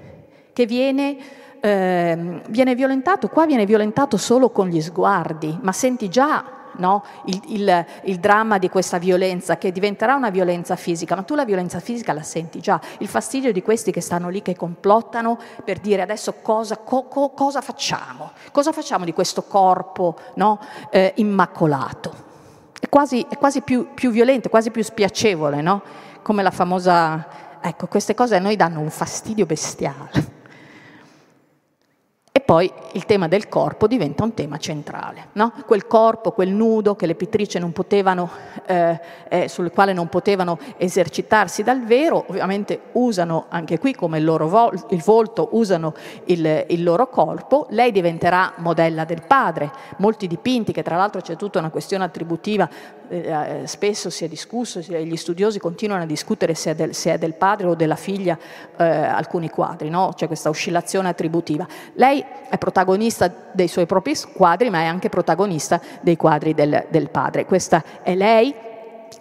[0.53, 1.17] che viene
[1.61, 7.03] eh, viene violentato, qua viene violentato solo con gli sguardi, ma senti già no?
[7.25, 11.45] il, il, il, dramma di questa violenza che diventerà una violenza fisica, ma tu la
[11.45, 15.79] violenza fisica la senti già, il fastidio di questi che stanno lì, che complottano per
[15.79, 20.59] dire adesso cosa, co, co, cosa facciamo, cosa facciamo di questo corpo no?
[20.89, 22.27] eh, immacolato.
[22.79, 25.81] È quasi, è quasi più, più, violento, quasi più spiacevole, no?
[26.21, 27.47] come la famosa...
[27.61, 30.37] Ecco, queste cose a noi danno un fastidio bestiale
[32.49, 35.27] poi il tema del corpo diventa un tema centrale.
[35.33, 35.53] No?
[35.67, 38.27] Quel corpo, quel nudo che le pittrice non potevano,
[38.65, 44.23] eh, eh, sul quale non potevano esercitarsi dal vero, ovviamente usano anche qui come il
[44.23, 45.93] loro vol- il volto, usano
[46.23, 47.67] il, il, loro corpo.
[47.69, 49.71] Lei diventerà modella del padre.
[49.97, 52.67] Molti dipinti, che tra l'altro c'è tutta una questione attributiva,
[53.09, 57.17] eh, spesso si è discusso, gli studiosi continuano a discutere se è del, se è
[57.17, 58.37] del padre o della figlia
[58.77, 60.13] eh, alcuni quadri, no?
[60.15, 61.67] c'è questa oscillazione attributiva.
[61.93, 67.09] Lei è protagonista dei suoi propri quadri, ma è anche protagonista dei quadri del, del
[67.09, 67.45] padre.
[67.45, 68.53] Questa è lei,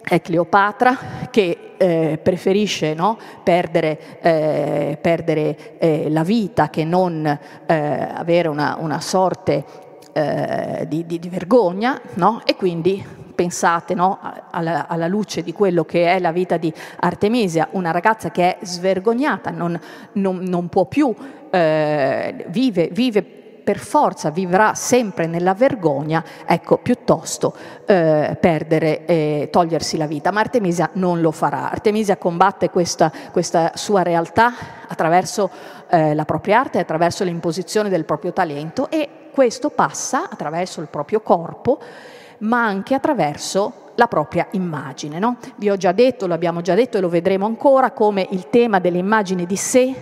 [0.01, 0.97] è Cleopatra,
[1.29, 8.77] che eh, preferisce no, perdere, eh, perdere eh, la vita che non eh, avere una,
[8.79, 9.63] una sorte
[10.11, 12.41] eh, di, di, di, vergogna, no?
[12.45, 13.03] e quindi
[13.39, 14.19] pensate no,
[14.51, 18.65] alla, alla, luce di quello che è la vita di Artemisia, una ragazza che è
[18.65, 19.79] svergognata, non,
[20.13, 21.15] non, non può più,
[21.49, 23.21] eh, vive, vive
[23.63, 30.31] per forza vivrà sempre nella vergogna, ecco, piuttosto eh, perdere e togliersi la vita.
[30.31, 31.71] Ma Artemisia non lo farà.
[31.71, 34.51] Artemisia combatte questa, questa sua realtà
[34.85, 35.49] attraverso
[35.89, 41.21] eh, la propria arte, attraverso l'imposizione del proprio talento e questo passa attraverso il proprio
[41.21, 41.79] corpo
[42.39, 45.19] ma anche attraverso la propria immagine.
[45.19, 45.37] No?
[45.57, 48.79] Vi ho già detto, lo abbiamo già detto e lo vedremo ancora, come il tema
[48.79, 49.93] dell'immagine di sé,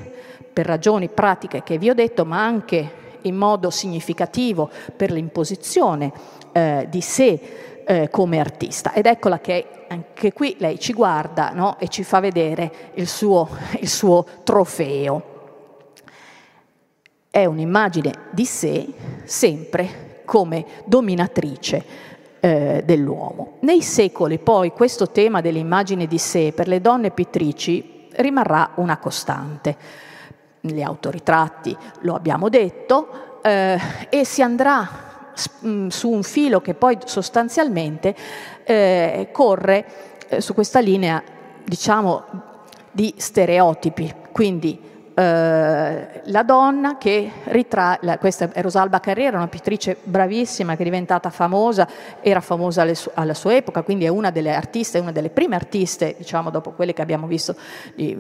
[0.54, 6.12] per ragioni pratiche che vi ho detto, ma anche in modo significativo per l'imposizione
[6.52, 8.94] eh, di sé eh, come artista.
[8.94, 11.78] Ed eccola che anche qui lei ci guarda no?
[11.80, 15.36] e ci fa vedere il suo, il suo trofeo.
[17.30, 18.88] È un'immagine di sé
[19.26, 22.08] sempre come dominatrice
[22.40, 23.58] eh, dell'uomo.
[23.62, 29.76] Nei secoli poi questo tema dell'immagine di sé per le donne pittrici rimarrà una costante.
[30.60, 33.80] Gli autoritratti lo abbiamo detto eh,
[34.10, 35.32] e si andrà
[35.66, 38.16] mm, su un filo che poi sostanzialmente
[38.64, 39.86] eh, corre
[40.28, 41.24] eh, su questa linea
[41.64, 42.24] diciamo
[42.92, 44.80] di stereotipi, quindi
[45.20, 51.32] eh, la donna che ritrae, questa è Rosalba Carriera, una pittrice bravissima che è diventata
[51.32, 51.88] famosa,
[52.22, 56.14] era famosa su, alla sua epoca, quindi è una delle artiste, una delle prime artiste,
[56.20, 57.56] diciamo dopo quelle che abbiamo visto,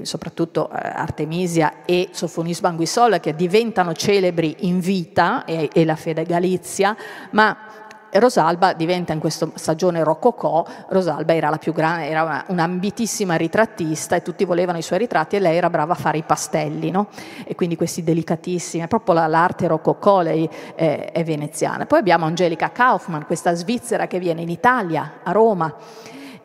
[0.01, 6.23] soprattutto eh, Artemisia e Sofonis Banguisol, che diventano celebri in vita, e, e la Fede
[6.23, 6.97] Galizia,
[7.29, 13.35] ma Rosalba diventa in questa stagione rococò, Rosalba era la più grande, era una, un'ambitissima
[13.35, 16.89] ritrattista e tutti volevano i suoi ritratti e lei era brava a fare i pastelli,
[16.91, 17.07] no?
[17.43, 21.85] E quindi questi delicatissimi, è proprio la, l'arte rococò, lei è, è veneziana.
[21.85, 25.73] Poi abbiamo Angelica Kaufmann, questa svizzera che viene in Italia, a Roma,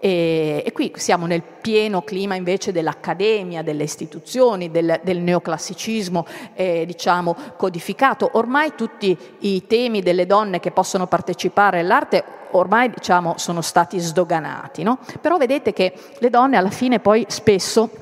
[0.04, 6.82] e, e, qui siamo nel pieno clima invece dell'accademia, delle istituzioni, del, del neoclassicismo eh,
[6.84, 8.28] diciamo, codificato.
[8.32, 14.82] Ormai tutti i temi delle donne che possono partecipare all'arte ormai diciamo, sono stati sdoganati,
[14.82, 14.98] no?
[15.20, 18.01] però vedete che le donne alla fine poi spesso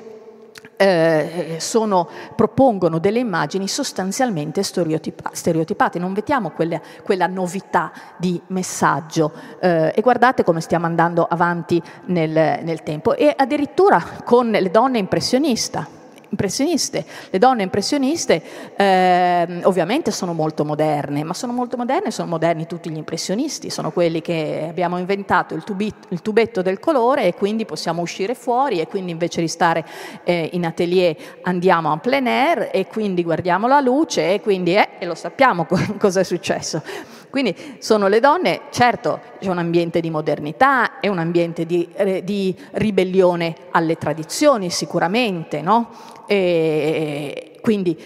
[0.81, 9.31] eh, sono, propongono delle immagini sostanzialmente stereotipa- stereotipate, non vediamo quelle, quella novità di messaggio.
[9.59, 12.31] Eh, e guardate come stiamo andando avanti nel,
[12.63, 13.15] nel tempo.
[13.15, 15.99] E addirittura con le donne impressioniste
[16.31, 17.05] impressioniste.
[17.29, 18.41] Le donne impressioniste
[18.75, 23.91] eh, ovviamente sono molto moderne, ma sono molto moderne, sono moderni tutti gli impressionisti, sono
[23.91, 28.79] quelli che abbiamo inventato il, tubit, il tubetto del colore e quindi possiamo uscire fuori
[28.79, 29.85] e quindi invece di stare
[30.23, 34.89] eh, in atelier andiamo a plein air e quindi guardiamo la luce e quindi eh,
[34.99, 35.67] e lo sappiamo
[35.99, 36.81] cosa è successo.
[37.29, 42.23] Quindi sono le donne, certo c'è un ambiente di modernità, è un ambiente di, eh,
[42.23, 45.89] di ribellione alle tradizioni sicuramente, no?
[46.27, 47.97] E quindi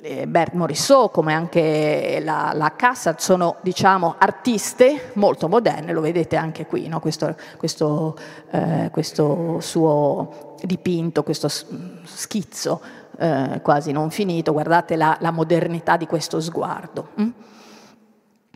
[0.00, 6.36] eh, Bert Morisot come anche la, la Cassat sono diciamo, artiste molto moderne, lo vedete
[6.36, 6.98] anche qui, no?
[6.98, 8.16] questo, questo,
[8.50, 11.48] eh, questo, suo dipinto, questo
[12.04, 12.80] schizzo
[13.18, 17.08] eh, quasi non finito, guardate la, la modernità di questo sguardo.
[17.16, 17.28] Hm?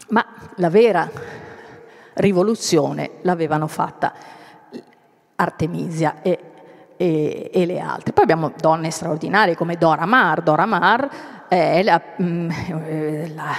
[0.09, 0.24] Ma
[0.57, 1.09] la vera
[2.15, 4.13] rivoluzione l'avevano fatta
[5.37, 6.39] Artemisia e,
[6.97, 8.13] e, e, le altre.
[8.13, 10.43] Poi abbiamo donne straordinarie come Dora Maar.
[10.43, 11.11] Dora Maar
[11.49, 12.51] è la, mm,
[12.87, 13.53] eh, la,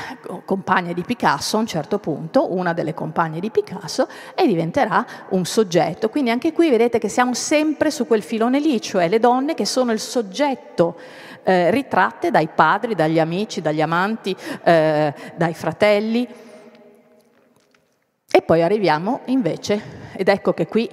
[0.45, 5.45] compagna di Picasso a un certo punto, una delle compagne di Picasso, e diventerà un
[5.45, 6.09] soggetto.
[6.09, 9.65] Quindi anche qui vedete che siamo sempre su quel filone lì, cioè le donne che
[9.65, 10.95] sono il soggetto
[11.43, 16.27] eh, ritratte dai padri, dagli amici, dagli amanti, eh, dai fratelli.
[18.35, 19.79] E poi arriviamo invece,
[20.15, 20.89] ed ecco che qui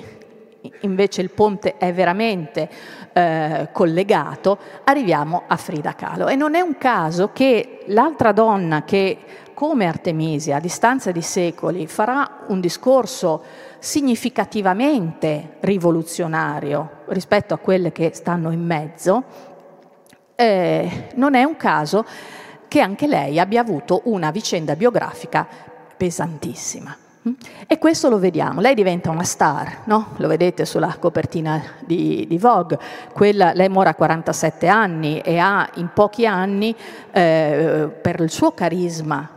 [0.83, 2.69] invece il ponte è veramente
[3.15, 6.29] eh, collegato, arriviamo a Frida Kahlo.
[6.29, 9.17] E non è un caso che l'altra donna che,
[9.55, 13.43] come Artemisia, a distanza di secoli, farà un discorso
[13.79, 19.25] significativamente rivoluzionario rispetto a quelle che stanno in mezzo,
[20.37, 22.05] eh, non è un caso
[22.69, 25.49] che anche lei abbia avuto una vicenda biografica
[25.97, 27.09] pesantissima.
[27.67, 30.15] E questo lo vediamo, lei diventa una star, no?
[30.17, 32.79] lo vedete sulla copertina di, di Vogue,
[33.13, 36.75] Quella, lei muore a 47 anni e ha in pochi anni,
[37.13, 39.29] eh, per il suo carisma,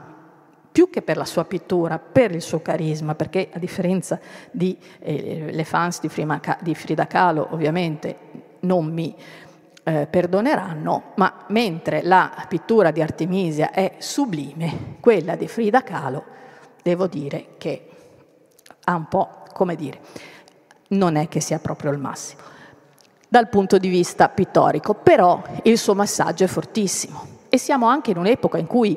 [0.72, 4.18] più che per la sua pittura, per il suo carisma, perché a differenza
[4.50, 8.18] di eh, fans di, Frima, di Frida Kahlo ovviamente
[8.62, 9.14] non mi
[9.84, 16.32] eh, perdoneranno, ma mentre la pittura di Artemisia è sublime, quella di Frida Kahlo
[16.84, 17.88] devo dire che
[18.84, 20.00] ha un po', come dire,
[20.90, 22.52] non è che sia proprio il massimo
[23.34, 28.18] dal punto di vista pittorico, però il suo massaggio è fortissimo e siamo anche in
[28.18, 28.96] un'epoca in cui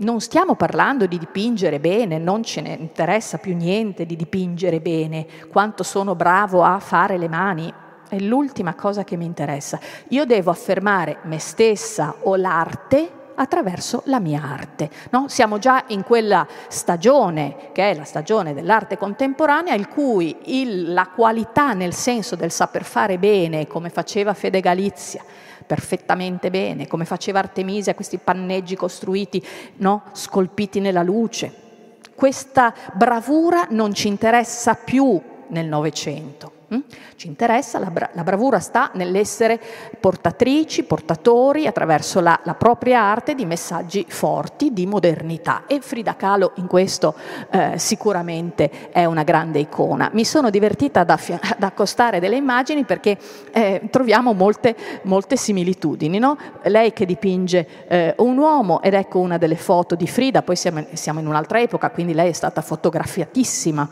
[0.00, 5.26] non stiamo parlando di dipingere bene, non ce ne interessa più niente di dipingere bene,
[5.50, 7.72] quanto sono bravo a fare le mani,
[8.10, 9.80] è l'ultima cosa che mi interessa.
[10.08, 14.90] Io devo affermare me stessa o l'arte attraverso la mia arte.
[15.10, 15.28] No?
[15.28, 21.08] Siamo già in quella stagione, che è la stagione dell'arte contemporanea, in cui il, la
[21.08, 25.24] qualità nel senso del saper fare bene, come faceva Fede Galizia,
[25.66, 29.44] perfettamente bene, come faceva Artemisia, questi panneggi costruiti,
[29.76, 30.02] no?
[30.12, 31.66] scolpiti nella luce.
[32.14, 36.57] Questa bravura non ci interessa più nel Novecento.
[36.74, 36.80] Mm?
[37.16, 39.58] Ci interessa, la, bra- la, bravura sta nell'essere
[39.98, 46.52] portatrici, portatori attraverso la, la, propria arte di messaggi forti di modernità e Frida Kahlo
[46.56, 47.14] in questo
[47.50, 50.10] eh, sicuramente è una grande icona.
[50.12, 53.16] Mi sono divertita ad, affia- ad accostare delle immagini perché
[53.50, 56.18] eh, troviamo molte, molte similitudini.
[56.18, 56.36] No?
[56.64, 60.84] Lei che dipinge eh, un uomo ed ecco una delle foto di Frida, poi siamo,
[60.92, 63.88] siamo in un'altra epoca, quindi lei è stata fotografiatissima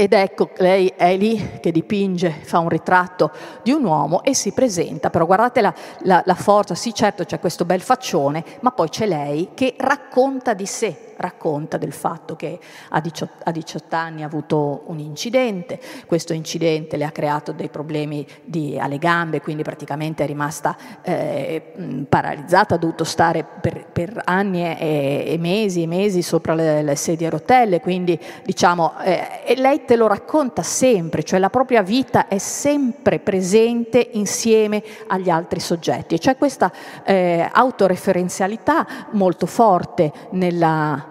[0.00, 3.30] ed ecco, lei è lì che dipinge, fa un ritratto
[3.62, 5.74] di un uomo e si presenta, però guardate la,
[6.04, 10.54] la, la forza, sì certo c'è questo bel faccione, ma poi c'è lei che racconta
[10.54, 15.78] di sé, racconta del fatto che a 18, a 18, anni ha avuto un incidente,
[16.06, 22.06] questo incidente le ha creato dei problemi di, alle gambe, quindi praticamente è rimasta eh,
[22.08, 26.96] paralizzata, ha dovuto stare per, per anni e, e, mesi e mesi sopra le, le
[26.96, 32.28] sedie a rotelle, quindi diciamo, eh, lei te lo racconta sempre, cioè la propria vita
[32.28, 36.14] è sempre presente insieme agli altri soggetti.
[36.14, 36.70] E c'è questa
[37.02, 41.04] eh, autoreferenzialità molto forte nella,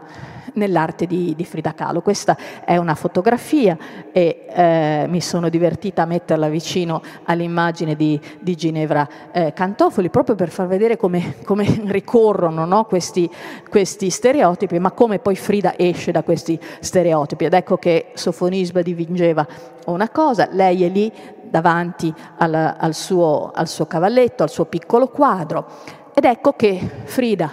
[0.60, 2.02] nell'arte di, di, Frida Kahlo.
[2.02, 3.76] Questa è una fotografia
[4.12, 10.36] e eh, mi sono divertita a metterla vicino all'immagine di, di Ginevra eh, Cantofoli proprio
[10.36, 13.30] per far vedere come, come ricorrono no, questi,
[13.70, 17.46] questi, stereotipi, ma come poi Frida esce da questi stereotipi.
[17.46, 19.48] Ed ecco che Sofonisba dipingeva
[19.86, 21.12] una cosa, lei è lì
[21.50, 25.66] davanti al, al, suo, al suo cavalletto, al suo piccolo quadro,
[26.14, 27.52] ed ecco che Frida,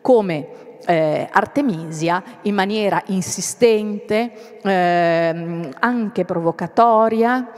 [0.00, 0.48] come
[0.86, 7.50] eh, Artemisia in maniera insistente, eh, anche provocatoria,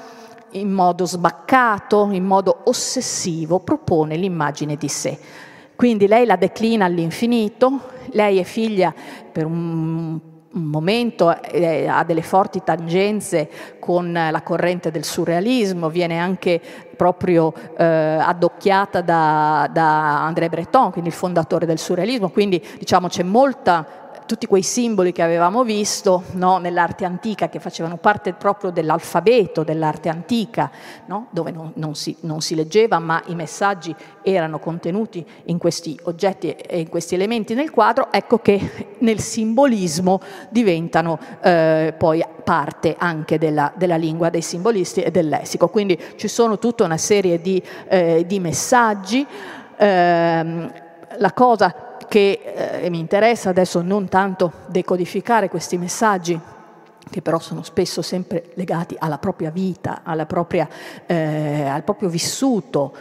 [0.51, 5.19] in modo sbaccato, in modo ossessivo, propone l'immagine di sé.
[5.75, 7.81] Quindi lei la declina all'infinito,
[8.13, 8.95] lei è figlia
[9.31, 10.19] per un
[10.53, 16.61] momento eh, ha delle forti tangenze con la corrente del surrealismo, viene anche
[16.97, 23.23] proprio eh, addocchiata da, da André Breton, quindi il fondatore del surrealismo, quindi diciamo c'è
[23.23, 29.63] molta tutti quei simboli che avevamo visto no, nell'arte antica, che facevano parte proprio dell'alfabeto
[29.63, 30.71] dell'arte antica,
[31.07, 35.99] no, dove non, non, si, non, si, leggeva, ma i messaggi erano contenuti in questi
[36.05, 40.21] oggetti e in questi elementi nel quadro, ecco che nel simbolismo
[40.51, 45.69] diventano eh, poi parte anche della, della, lingua dei simbolisti e del lessico.
[45.69, 49.27] Quindi ci sono tutta una serie di, eh, di messaggi.
[49.79, 50.85] Eh,
[51.19, 56.39] la cosa che eh, mi interessa adesso non tanto decodificare questi messaggi,
[57.09, 60.69] che però sono spesso sempre legati alla propria vita, alla propria,
[61.07, 62.95] eh, al proprio vissuto.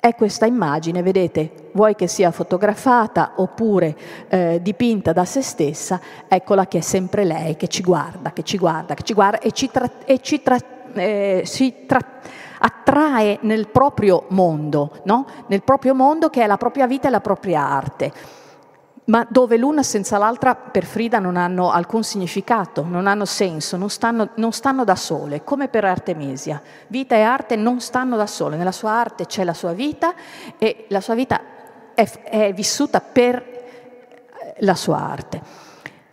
[0.00, 3.96] È questa immagine, vedete, vuoi che sia fotografata oppure
[4.28, 8.58] eh, dipinta da se stessa, eccola che è sempre lei che ci guarda, che ci
[8.58, 10.58] guarda, che ci guarda e ci, tra- e ci tra-
[10.94, 15.26] eh, si tratta attrae nel proprio mondo, no?
[15.46, 18.12] nel proprio mondo che è la propria vita e la propria arte.
[19.06, 23.88] ma dove l'una senza l'altra per Frida non hanno alcun significato, non hanno senso, non
[23.88, 26.60] stanno, non stanno, da sole, come per Artemisia.
[26.88, 30.12] Vita e arte non stanno da sole, nella sua arte c'è la sua vita
[30.58, 31.40] e la sua vita
[31.94, 33.56] è, è vissuta per
[34.58, 35.67] la sua arte.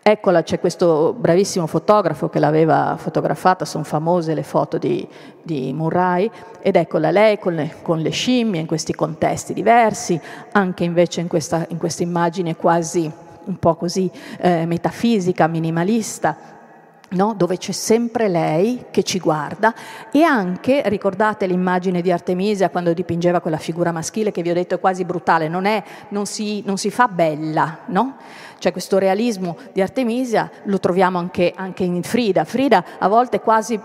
[0.07, 5.07] Eccola, c'è questo bravissimo fotografo che l'aveva fotografata, sono famose le foto di,
[5.41, 6.29] di Murray,
[6.61, 11.27] ed eccola lei con le, con le, scimmie in questi contesti diversi, anche invece in
[11.27, 13.11] questa, in questa immagine quasi
[13.45, 16.53] un po' così eh, metafisica, minimalista,
[17.07, 17.35] No?
[17.37, 19.73] dove c'è sempre lei che ci guarda
[20.11, 24.75] e anche, ricordate l'immagine di Artemisia quando dipingeva quella figura maschile che vi ho detto
[24.75, 28.15] è quasi brutale, non, è, non, si, non si, fa bella, no?
[28.57, 32.43] Cioè questo realismo di Artemisia lo troviamo anche, anche in Frida.
[32.43, 33.79] Frida a volte quasi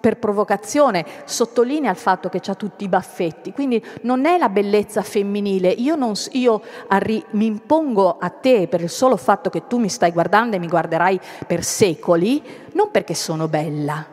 [0.00, 5.02] per provocazione sottolinea il fatto che ha tutti i baffetti, quindi non è la bellezza
[5.02, 9.78] femminile, io, non, io arri, mi impongo a te per il solo fatto che tu
[9.78, 12.42] mi stai guardando e mi guarderai per secoli,
[12.72, 14.04] non perché sono bella,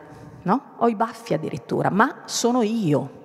[0.44, 0.62] no?
[0.78, 3.19] ho i baffi addirittura, ma sono io.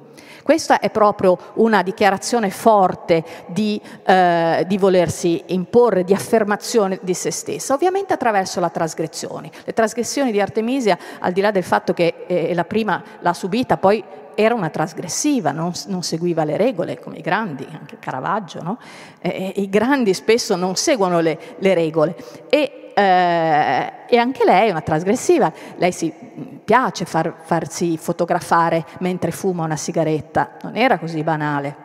[0.44, 7.30] Questa è proprio una dichiarazione forte di, eh, di, volersi imporre, di affermazione di se
[7.30, 9.50] stessa, ovviamente attraverso la trasgressione.
[9.64, 13.78] Le trasgressioni di Artemisia, al di là del fatto che eh, la prima l'ha subita,
[13.78, 18.78] poi era una trasgressiva, non, non, seguiva le regole come i grandi, anche Caravaggio, no?
[19.22, 22.16] eh, i grandi spesso non seguono le, le regole.
[22.50, 26.12] E eh, e anche lei è una trasgressiva, lei si
[26.64, 31.82] piace far, farsi fotografare mentre fuma una sigaretta, non era così banale.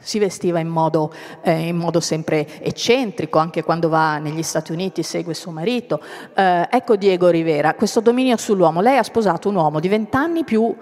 [0.00, 5.02] Si vestiva in modo, eh, in modo sempre eccentrico, anche quando va negli Stati Uniti,
[5.02, 5.98] segue suo marito.
[6.34, 8.82] Eh, ecco Diego Rivera, questo dominio sull'uomo.
[8.82, 10.76] Lei ha sposato un uomo di vent'anni più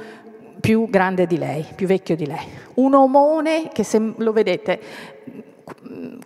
[0.63, 2.47] più grande di lei, più vecchio di lei.
[2.75, 4.81] Un omone che se lo vedete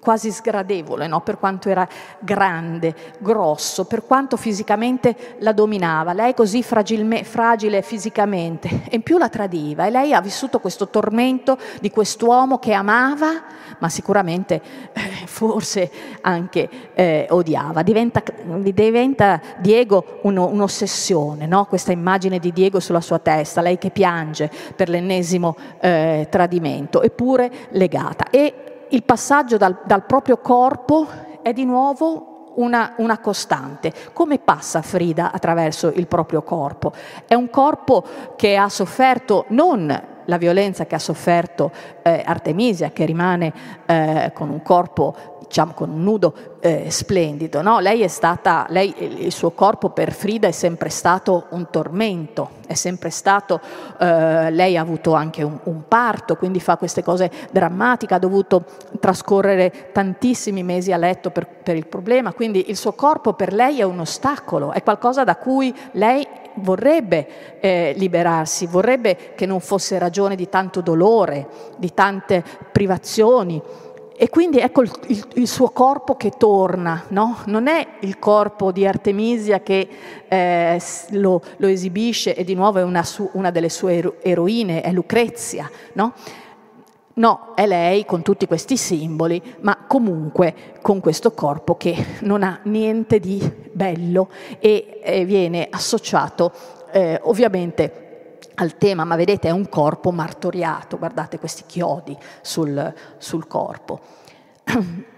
[0.00, 1.20] quasi sgradevole, no?
[1.20, 1.86] per quanto era
[2.20, 9.28] grande, grosso, per quanto fisicamente la dominava, lei così fragile fisicamente, e in più la
[9.28, 13.42] tradiva e lei ha vissuto questo tormento di quest'uomo che amava,
[13.78, 14.62] ma sicuramente
[14.92, 15.90] eh, forse
[16.22, 17.82] anche eh, odiava.
[17.82, 18.22] Diventa,
[18.58, 21.66] diventa Diego uno, un'ossessione, no?
[21.66, 27.50] questa immagine di Diego sulla sua testa, lei che piange per l'ennesimo eh, tradimento, eppure
[27.70, 28.30] legata.
[28.30, 31.06] E il passaggio dal, dal proprio corpo
[31.42, 33.92] è di nuovo una, una, costante.
[34.12, 36.92] Come passa Frida attraverso il proprio corpo?
[37.26, 38.04] È un corpo
[38.36, 41.70] che ha sofferto non la violenza che ha sofferto
[42.02, 43.52] eh, Artemisia, che rimane
[43.86, 47.62] eh, con un corpo diciamo con un nudo eh, splendido.
[47.62, 47.78] No?
[47.78, 48.94] Lei è stata, lei,
[49.24, 53.60] il suo corpo per Frida è sempre stato un tormento, è sempre stato,
[53.98, 58.64] eh, lei ha avuto anche un, un, parto, quindi fa queste cose drammatiche, ha dovuto
[59.00, 63.80] trascorrere tantissimi mesi a letto per, per il problema, quindi il suo corpo per lei
[63.80, 66.26] è un ostacolo, è qualcosa da cui lei
[66.56, 72.42] vorrebbe eh, liberarsi, vorrebbe che non fosse ragione di tanto dolore, di tante
[72.72, 73.60] privazioni.
[74.18, 77.38] E quindi ecco il, il, il, suo corpo che torna, no?
[77.46, 79.88] non è il corpo di Artemisia che
[80.26, 84.90] eh, lo, lo, esibisce e di nuovo è una, su, una delle sue eroine, è
[84.90, 86.14] Lucrezia, no?
[87.14, 92.60] No, è lei con tutti questi simboli, ma comunque con questo corpo che non ha
[92.64, 93.40] niente di
[93.72, 96.52] bello e, e viene associato
[96.92, 98.05] eh, ovviamente
[98.56, 104.00] al tema, ma vedete è un corpo martoriato, guardate questi chiodi sul, sul corpo.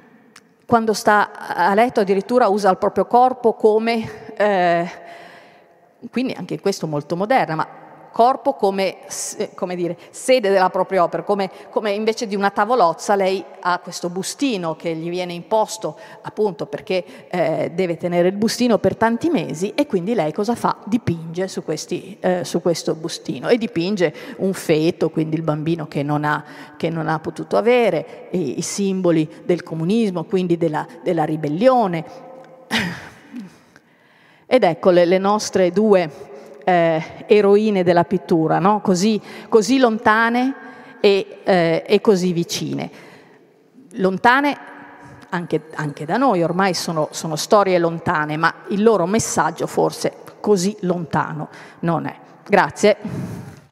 [0.66, 4.90] Quando sta a letto addirittura usa il proprio corpo come, eh,
[6.10, 7.87] quindi anche questo molto moderna, ma
[8.18, 8.96] corpo come,
[9.54, 14.08] come dire, sede della propria opera, come, come, invece di una tavolozza lei ha questo
[14.08, 19.72] bustino che gli viene imposto appunto perché eh, deve tenere il bustino per tanti mesi
[19.76, 20.78] e quindi lei cosa fa?
[20.86, 26.02] Dipinge su, questi, eh, su questo bustino e dipinge un feto, quindi il bambino che
[26.02, 26.44] non ha,
[26.76, 32.04] che non ha potuto avere, i, i, simboli del comunismo, quindi della, della ribellione.
[34.44, 36.27] Ed ecco le, le nostre due
[36.68, 38.82] eh, eroine della pittura, no?
[38.82, 40.54] così, così, lontane
[41.00, 42.90] e, eh, e, così vicine.
[43.92, 44.58] Lontane
[45.30, 50.76] anche, anche da noi, ormai sono, sono storie lontane, ma il loro messaggio forse così
[50.80, 51.48] lontano
[51.80, 52.14] non è.
[52.46, 53.47] Grazie.